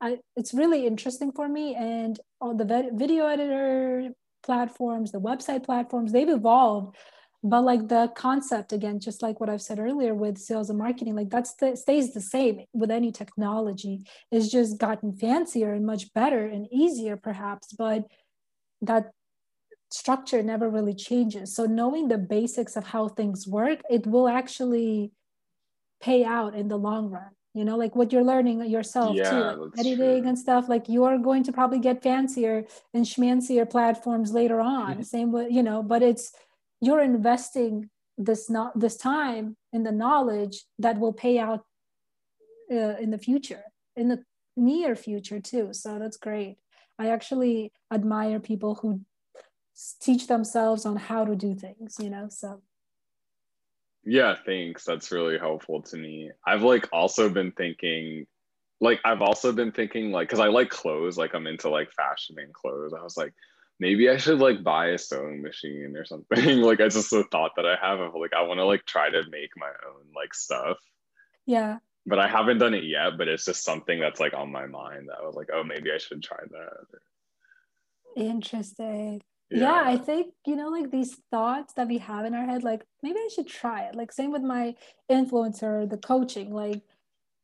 I, 0.00 0.18
it's 0.36 0.54
really 0.54 0.86
interesting 0.86 1.32
for 1.32 1.48
me. 1.48 1.74
And 1.74 2.18
all 2.40 2.54
the 2.54 2.90
video 2.94 3.26
editor 3.26 4.10
platforms, 4.44 5.10
the 5.12 5.20
website 5.20 5.64
platforms, 5.64 6.12
they've 6.12 6.28
evolved. 6.28 6.96
but 7.42 7.62
like 7.62 7.88
the 7.88 8.10
concept 8.16 8.72
again 8.72 8.98
just 8.98 9.22
like 9.22 9.38
what 9.38 9.48
i've 9.48 9.62
said 9.62 9.78
earlier 9.78 10.14
with 10.14 10.36
sales 10.38 10.70
and 10.70 10.78
marketing 10.78 11.14
like 11.14 11.30
that 11.30 11.46
stays 11.46 12.12
the 12.12 12.20
same 12.20 12.64
with 12.72 12.90
any 12.90 13.12
technology 13.12 14.04
it's 14.32 14.48
just 14.48 14.78
gotten 14.78 15.12
fancier 15.12 15.72
and 15.72 15.86
much 15.86 16.12
better 16.14 16.46
and 16.46 16.66
easier 16.72 17.16
perhaps 17.16 17.72
but 17.72 18.04
that 18.82 19.12
structure 19.90 20.42
never 20.42 20.68
really 20.68 20.94
changes. 20.94 21.54
So 21.54 21.66
knowing 21.66 22.08
the 22.08 22.18
basics 22.18 22.76
of 22.76 22.84
how 22.84 23.08
things 23.08 23.46
work 23.46 23.80
it 23.90 24.06
will 24.06 24.28
actually 24.28 25.12
pay 26.00 26.24
out 26.24 26.54
in 26.54 26.68
the 26.68 26.76
long 26.76 27.10
run. 27.10 27.30
You 27.54 27.64
know 27.64 27.76
like 27.76 27.96
what 27.96 28.12
you're 28.12 28.24
learning 28.24 28.64
yourself 28.70 29.16
yeah, 29.16 29.30
too 29.30 29.62
like 29.62 29.78
editing 29.78 30.22
true. 30.22 30.28
and 30.28 30.38
stuff 30.38 30.68
like 30.68 30.88
you're 30.88 31.18
going 31.18 31.42
to 31.44 31.52
probably 31.52 31.80
get 31.80 32.02
fancier 32.02 32.64
and 32.94 33.04
schmancier 33.04 33.68
platforms 33.68 34.32
later 34.32 34.60
on. 34.60 35.02
Same 35.14 35.32
with 35.32 35.50
you 35.50 35.62
know 35.62 35.82
but 35.82 36.02
it's 36.02 36.32
you're 36.80 37.00
investing 37.00 37.90
this 38.16 38.48
not 38.50 38.78
this 38.78 38.96
time 38.96 39.56
in 39.72 39.82
the 39.82 39.92
knowledge 39.92 40.64
that 40.78 40.98
will 40.98 41.12
pay 41.12 41.38
out 41.38 41.64
uh, 42.70 42.96
in 43.00 43.10
the 43.10 43.18
future 43.18 43.64
in 43.96 44.08
the 44.08 44.22
near 44.56 44.94
future 44.94 45.40
too. 45.40 45.72
So 45.72 45.98
that's 45.98 46.16
great. 46.16 46.58
I 46.98 47.10
actually 47.10 47.72
admire 47.92 48.40
people 48.40 48.74
who 48.76 49.00
teach 50.00 50.26
themselves 50.26 50.84
on 50.84 50.96
how 50.96 51.24
to 51.24 51.36
do 51.36 51.54
things 51.54 51.96
you 52.00 52.10
know 52.10 52.28
so 52.28 52.60
yeah 54.04 54.34
thanks 54.46 54.84
that's 54.84 55.12
really 55.12 55.38
helpful 55.38 55.82
to 55.82 55.96
me 55.96 56.30
i've 56.46 56.62
like 56.62 56.88
also 56.92 57.28
been 57.28 57.52
thinking 57.52 58.26
like 58.80 59.00
i've 59.04 59.22
also 59.22 59.52
been 59.52 59.72
thinking 59.72 60.10
like 60.10 60.28
because 60.28 60.40
i 60.40 60.48
like 60.48 60.70
clothes 60.70 61.16
like 61.16 61.34
i'm 61.34 61.46
into 61.46 61.68
like 61.68 61.92
fashion 61.92 62.36
and 62.38 62.52
clothes 62.52 62.92
i 62.92 63.02
was 63.02 63.16
like 63.16 63.32
maybe 63.80 64.08
I 64.08 64.16
should 64.16 64.40
like 64.40 64.64
buy 64.64 64.88
a 64.88 64.98
sewing 64.98 65.42
machine 65.42 65.94
or 65.96 66.04
something. 66.04 66.60
like 66.62 66.80
it's 66.80 66.94
just 66.94 67.12
a 67.12 67.24
thought 67.24 67.52
that 67.56 67.66
I 67.66 67.76
have 67.80 68.00
of 68.00 68.14
like 68.14 68.32
I 68.32 68.42
want 68.42 68.58
to 68.58 68.64
like 68.64 68.84
try 68.84 69.10
to 69.10 69.22
make 69.30 69.50
my 69.56 69.68
own 69.68 70.06
like 70.14 70.34
stuff. 70.34 70.78
Yeah. 71.46 71.78
But 72.06 72.18
I 72.18 72.28
haven't 72.28 72.58
done 72.58 72.74
it 72.74 72.84
yet, 72.84 73.18
but 73.18 73.28
it's 73.28 73.44
just 73.44 73.64
something 73.64 74.00
that's 74.00 74.20
like 74.20 74.34
on 74.34 74.50
my 74.50 74.66
mind 74.66 75.08
that 75.08 75.18
I 75.20 75.26
was 75.26 75.34
like, 75.34 75.48
oh 75.52 75.62
maybe 75.62 75.90
I 75.92 75.98
should 75.98 76.22
try 76.22 76.38
that. 76.50 78.22
Interesting. 78.22 79.22
Yeah. 79.50 79.60
yeah, 79.60 79.82
I 79.86 79.96
think, 79.96 80.34
you 80.46 80.56
know, 80.56 80.68
like 80.68 80.90
these 80.90 81.16
thoughts 81.30 81.72
that 81.74 81.88
we 81.88 81.98
have 81.98 82.26
in 82.26 82.34
our 82.34 82.44
head, 82.44 82.64
like 82.64 82.84
maybe 83.02 83.18
I 83.18 83.28
should 83.34 83.48
try 83.48 83.84
it. 83.84 83.94
Like 83.94 84.12
same 84.12 84.30
with 84.30 84.42
my 84.42 84.74
influencer, 85.10 85.88
the 85.88 85.96
coaching, 85.96 86.52
like 86.52 86.82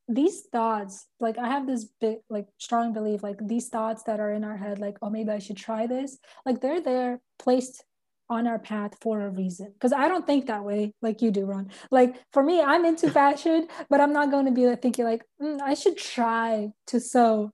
these 0.09 0.43
thoughts 0.53 1.07
like 1.19 1.39
i 1.39 1.49
have 1.49 1.67
this 1.67 1.87
big 2.01 2.19
like 2.29 2.47
strong 2.59 2.93
belief 2.93 3.23
like 3.23 3.39
these 3.47 3.69
thoughts 3.69 4.03
that 4.03 4.21
are 4.21 4.33
in 4.33 4.45
our 4.45 4.57
head 4.57 4.79
like 4.79 4.99
oh 5.01 5.09
maybe 5.09 5.31
i 5.31 5.39
should 5.39 5.57
try 5.57 5.87
this 5.87 6.19
like 6.45 6.61
they're 6.61 6.81
there 6.81 7.21
placed 7.39 7.85
on 8.29 8.47
our 8.47 8.59
path 8.59 8.97
for 9.01 9.23
a 9.23 9.31
reason 9.31 9.73
because 9.73 9.93
i 9.93 10.07
don't 10.07 10.27
think 10.27 10.47
that 10.47 10.65
way 10.65 10.93
like 11.01 11.23
you 11.23 11.31
do 11.31 11.47
ron 11.47 11.71
like 11.91 12.17
for 12.33 12.43
me 12.43 12.61
i'm 12.61 12.85
into 12.85 13.11
fashion 13.23 13.67
but 13.89 14.01
i'm 14.01 14.13
not 14.13 14.31
going 14.31 14.45
to 14.45 14.53
be 14.53 14.67
like, 14.67 14.83
thinking 14.83 15.05
like 15.05 15.25
mm, 15.41 15.61
i 15.63 15.73
should 15.73 15.97
try 15.97 16.69
to 16.87 17.01
sew 17.01 17.51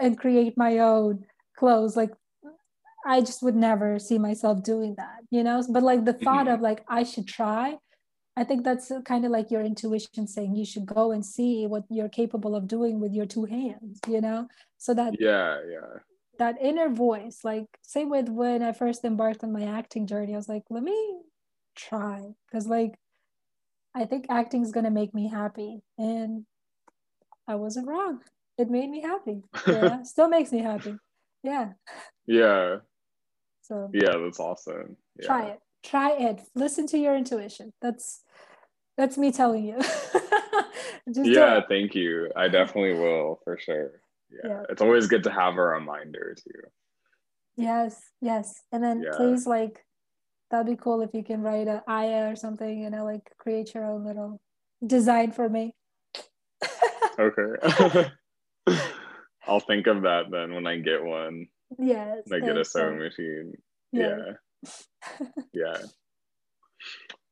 and 0.00 0.18
create 0.18 0.56
my 0.56 0.78
own 0.78 1.24
clothes 1.56 1.96
like 1.96 2.10
i 3.06 3.20
just 3.20 3.42
would 3.42 3.56
never 3.56 3.98
see 3.98 4.18
myself 4.18 4.62
doing 4.62 4.94
that 4.96 5.20
you 5.30 5.42
know 5.42 5.62
but 5.70 5.82
like 5.82 6.04
the 6.04 6.12
thought 6.12 6.46
mm-hmm. 6.46 6.54
of 6.54 6.60
like 6.60 6.84
i 6.88 7.02
should 7.02 7.26
try 7.26 7.76
I 8.36 8.44
think 8.44 8.64
that's 8.64 8.90
kind 9.04 9.24
of 9.24 9.30
like 9.30 9.50
your 9.50 9.60
intuition 9.60 10.26
saying 10.26 10.54
you 10.54 10.64
should 10.64 10.86
go 10.86 11.10
and 11.10 11.24
see 11.24 11.66
what 11.66 11.84
you're 11.90 12.08
capable 12.08 12.54
of 12.54 12.68
doing 12.68 13.00
with 13.00 13.12
your 13.12 13.26
two 13.26 13.44
hands, 13.44 14.00
you 14.08 14.20
know? 14.20 14.48
So 14.78 14.94
that 14.94 15.20
yeah, 15.20 15.58
yeah. 15.70 15.98
That 16.38 16.56
inner 16.58 16.88
voice, 16.88 17.40
like 17.44 17.66
same 17.82 18.08
with 18.08 18.28
when 18.28 18.62
I 18.62 18.72
first 18.72 19.04
embarked 19.04 19.44
on 19.44 19.52
my 19.52 19.64
acting 19.64 20.06
journey, 20.06 20.32
I 20.32 20.36
was 20.36 20.48
like, 20.48 20.62
let 20.70 20.82
me 20.82 21.20
try. 21.76 22.28
Cause 22.50 22.66
like 22.66 22.94
I 23.94 24.06
think 24.06 24.26
acting 24.30 24.62
is 24.62 24.72
gonna 24.72 24.90
make 24.90 25.12
me 25.12 25.28
happy. 25.28 25.82
And 25.98 26.46
I 27.46 27.56
wasn't 27.56 27.88
wrong. 27.88 28.20
It 28.56 28.70
made 28.70 28.88
me 28.88 29.02
happy. 29.02 29.42
Yeah. 29.66 30.02
Still 30.04 30.28
makes 30.28 30.52
me 30.52 30.60
happy. 30.60 30.94
Yeah. 31.42 31.72
Yeah. 32.26 32.76
So 33.62 33.90
yeah, 33.92 34.16
that's 34.22 34.40
awesome. 34.40 34.96
Yeah. 35.18 35.26
Try 35.26 35.46
it. 35.48 35.60
Try 35.82 36.10
it. 36.12 36.40
Listen 36.54 36.86
to 36.88 36.98
your 36.98 37.16
intuition. 37.16 37.72
That's 37.80 38.22
that's 38.96 39.16
me 39.16 39.32
telling 39.32 39.64
you. 39.64 39.78
yeah, 41.06 41.60
thank 41.68 41.94
you. 41.94 42.30
I 42.36 42.48
definitely 42.48 42.94
will 42.94 43.40
for 43.44 43.58
sure. 43.58 44.02
Yeah. 44.30 44.50
yeah. 44.50 44.62
It's 44.68 44.82
always 44.82 45.06
good 45.06 45.24
to 45.24 45.30
have 45.30 45.56
a 45.56 45.62
reminder 45.62 46.36
too. 46.36 46.60
Yes, 47.56 48.00
yes. 48.20 48.62
And 48.72 48.82
then 48.82 49.02
yeah. 49.02 49.16
please 49.16 49.46
like 49.46 49.84
that'd 50.50 50.66
be 50.66 50.76
cool 50.76 51.00
if 51.02 51.14
you 51.14 51.22
can 51.22 51.42
write 51.42 51.68
a 51.68 51.82
Aya 51.86 52.30
or 52.30 52.36
something, 52.36 52.80
you 52.80 52.86
uh, 52.86 52.90
know, 52.90 53.04
like 53.04 53.32
create 53.38 53.74
your 53.74 53.84
own 53.84 54.04
little 54.04 54.40
design 54.84 55.32
for 55.32 55.48
me. 55.48 55.74
okay. 57.18 58.10
I'll 59.46 59.60
think 59.60 59.86
of 59.86 60.02
that 60.02 60.30
then 60.30 60.54
when 60.54 60.66
I 60.66 60.78
get 60.78 61.02
one. 61.02 61.46
Yes. 61.78 62.22
like 62.28 62.44
get 62.44 62.56
a 62.56 62.64
sewing 62.64 62.98
machine. 62.98 63.54
Yeah. 63.92 64.18
Yeah. 64.62 64.70
yeah. 65.52 65.76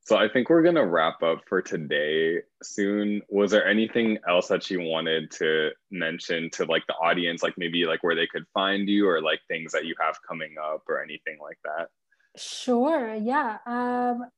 So 0.09 0.17
I 0.17 0.27
think 0.27 0.49
we're 0.49 0.63
gonna 0.63 0.87
wrap 0.87 1.23
up 1.23 1.43
for 1.47 1.61
today 1.61 2.39
soon. 2.63 3.21
Was 3.29 3.51
there 3.51 3.67
anything 3.67 4.19
else 4.27 4.49
that 4.49 4.71
you 4.71 4.81
wanted 4.81 5.31
to 5.33 5.71
mention 5.91 6.49
to 6.53 6.65
like 6.65 6.87
the 6.87 6.95
audience, 6.95 7.43
like 7.43 7.55
maybe 7.59 7.85
like 7.85 8.03
where 8.03 8.15
they 8.15 8.27
could 8.27 8.45
find 8.55 8.89
you 8.89 9.07
or 9.07 9.21
like 9.21 9.41
things 9.49 9.73
that 9.73 9.85
you 9.85 9.95
have 10.01 10.17
coming 10.27 10.55
up 10.59 10.83
or 10.89 11.03
anything 11.03 11.37
like 11.43 11.59
that? 11.65 11.89
Sure. 12.39 13.15
Yeah. 13.15 13.59
Um, 13.67 14.31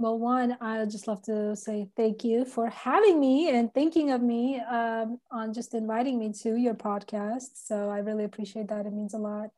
well, 0.00 0.18
one, 0.18 0.56
I 0.62 0.86
just 0.86 1.06
love 1.06 1.20
to 1.24 1.54
say 1.54 1.86
thank 1.94 2.24
you 2.24 2.46
for 2.46 2.70
having 2.70 3.20
me 3.20 3.50
and 3.50 3.72
thinking 3.74 4.10
of 4.12 4.22
me 4.22 4.58
um, 4.60 5.18
on 5.30 5.52
just 5.52 5.74
inviting 5.74 6.18
me 6.18 6.32
to 6.42 6.56
your 6.56 6.72
podcast. 6.72 7.50
So 7.54 7.90
I 7.90 7.98
really 7.98 8.24
appreciate 8.24 8.68
that. 8.68 8.86
It 8.86 8.94
means 8.94 9.12
a 9.12 9.18
lot. 9.18 9.50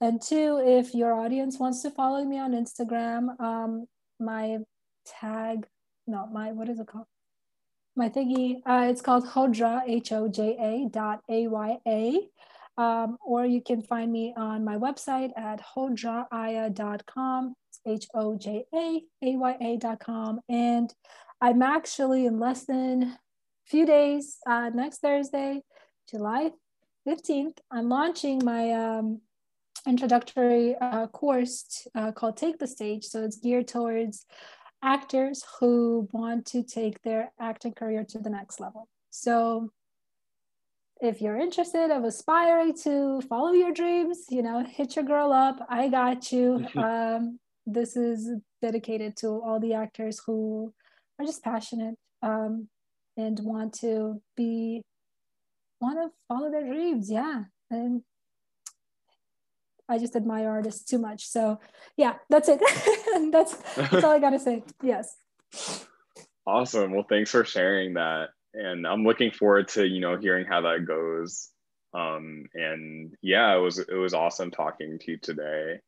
And 0.00 0.20
two, 0.20 0.60
if 0.64 0.96
your 0.96 1.14
audience 1.14 1.60
wants 1.60 1.80
to 1.82 1.92
follow 1.92 2.24
me 2.24 2.40
on 2.40 2.52
Instagram, 2.52 3.40
um, 3.40 3.86
my 4.18 4.58
tag, 5.06 5.68
no, 6.08 6.26
my, 6.26 6.50
what 6.50 6.68
is 6.68 6.80
it 6.80 6.88
called? 6.88 7.06
My 7.94 8.08
thingy, 8.08 8.56
uh, 8.66 8.88
it's 8.90 9.00
called 9.00 9.28
Hoja, 9.28 9.82
H-O-J-A 9.86 10.88
dot 10.90 11.20
A-Y-A. 11.30 12.20
Um, 12.76 13.16
or 13.24 13.46
you 13.46 13.62
can 13.62 13.80
find 13.80 14.10
me 14.10 14.34
on 14.36 14.64
my 14.64 14.76
website 14.76 15.30
at 15.38 15.60
hojaaya.com, 17.86 18.38
H-O-J-A-A-Y-A.com. 19.22 20.40
And 20.48 20.94
I'm 21.40 21.62
actually 21.62 22.26
in 22.26 22.38
less 22.38 22.64
than 22.64 23.02
a 23.02 23.18
few 23.66 23.86
days, 23.86 24.38
uh, 24.46 24.70
next 24.74 24.98
Thursday, 24.98 25.62
July 26.10 26.50
15th, 27.08 27.58
I'm 27.70 27.88
launching 27.88 28.42
my 28.44 28.72
um, 28.72 29.20
introductory 29.86 30.74
uh, 30.76 31.06
course 31.08 31.86
uh, 31.94 32.12
called 32.12 32.36
Take 32.36 32.58
the 32.58 32.66
Stage. 32.66 33.04
So 33.04 33.22
it's 33.24 33.38
geared 33.38 33.68
towards 33.68 34.26
actors 34.82 35.44
who 35.60 36.08
want 36.12 36.46
to 36.46 36.62
take 36.62 37.02
their 37.02 37.32
acting 37.40 37.72
career 37.72 38.04
to 38.10 38.18
the 38.18 38.30
next 38.30 38.60
level. 38.60 38.88
So 39.10 39.70
if 41.00 41.20
you're 41.20 41.38
interested 41.38 41.90
of 41.90 42.04
aspiring 42.04 42.74
to 42.84 43.20
follow 43.22 43.52
your 43.52 43.72
dreams, 43.72 44.24
you 44.30 44.42
know, 44.42 44.64
hit 44.64 44.96
your 44.96 45.04
girl 45.04 45.32
up. 45.32 45.64
I 45.68 45.88
got 45.88 46.32
you. 46.32 46.66
Um, 46.76 47.38
this 47.66 47.96
is 47.96 48.30
dedicated 48.60 49.16
to 49.18 49.28
all 49.28 49.58
the 49.60 49.74
actors 49.74 50.20
who 50.26 50.72
are 51.18 51.24
just 51.24 51.42
passionate 51.42 51.96
um, 52.22 52.68
and 53.16 53.38
want 53.40 53.74
to 53.74 54.20
be 54.36 54.82
want 55.80 55.98
to 55.98 56.10
follow 56.28 56.50
their 56.50 56.66
dreams. 56.66 57.10
Yeah, 57.10 57.44
and 57.70 58.02
I 59.88 59.98
just 59.98 60.16
admire 60.16 60.48
artists 60.48 60.84
too 60.84 60.98
much. 60.98 61.26
So 61.26 61.60
yeah, 61.96 62.14
that's 62.30 62.48
it. 62.48 62.60
that's 63.32 63.54
that's 63.74 64.04
all 64.04 64.12
I 64.12 64.18
gotta 64.18 64.38
say. 64.38 64.62
Yes. 64.82 65.16
Awesome. 66.46 66.92
Well, 66.92 67.06
thanks 67.08 67.30
for 67.30 67.44
sharing 67.44 67.94
that. 67.94 68.30
And 68.52 68.86
I'm 68.86 69.04
looking 69.04 69.30
forward 69.30 69.68
to, 69.68 69.86
you 69.86 70.00
know, 70.00 70.16
hearing 70.16 70.46
how 70.46 70.62
that 70.62 70.84
goes. 70.86 71.50
Um, 71.92 72.46
and 72.54 73.14
yeah, 73.22 73.56
it 73.56 73.60
was 73.60 73.78
it 73.78 73.94
was 73.94 74.14
awesome 74.14 74.50
talking 74.50 74.98
to 74.98 75.10
you 75.12 75.18
today. 75.18 75.80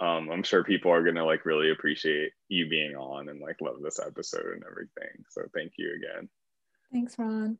Um, 0.00 0.30
I'm 0.30 0.42
sure 0.42 0.64
people 0.64 0.90
are 0.90 1.04
gonna 1.04 1.24
like 1.24 1.44
really 1.44 1.70
appreciate 1.70 2.32
you 2.48 2.68
being 2.68 2.96
on 2.96 3.28
and 3.28 3.40
like 3.40 3.60
love 3.60 3.82
this 3.82 4.00
episode 4.00 4.54
and 4.54 4.64
everything. 4.68 5.24
So 5.28 5.42
thank 5.54 5.72
you 5.76 5.94
again. 5.94 6.28
Thanks, 6.90 7.18
Ron. 7.18 7.58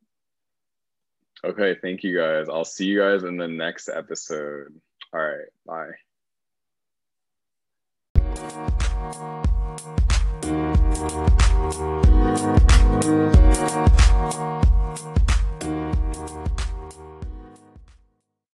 Okay, 1.44 1.76
thank 1.80 2.02
you 2.02 2.16
guys. 2.16 2.48
I'll 2.48 2.64
see 2.64 2.86
you 2.86 3.00
guys 3.00 3.24
in 3.24 3.36
the 3.36 3.48
next 3.48 3.88
episode. 3.88 4.80
All 5.12 5.20
right. 5.20 5.48
Bye. 5.66 5.92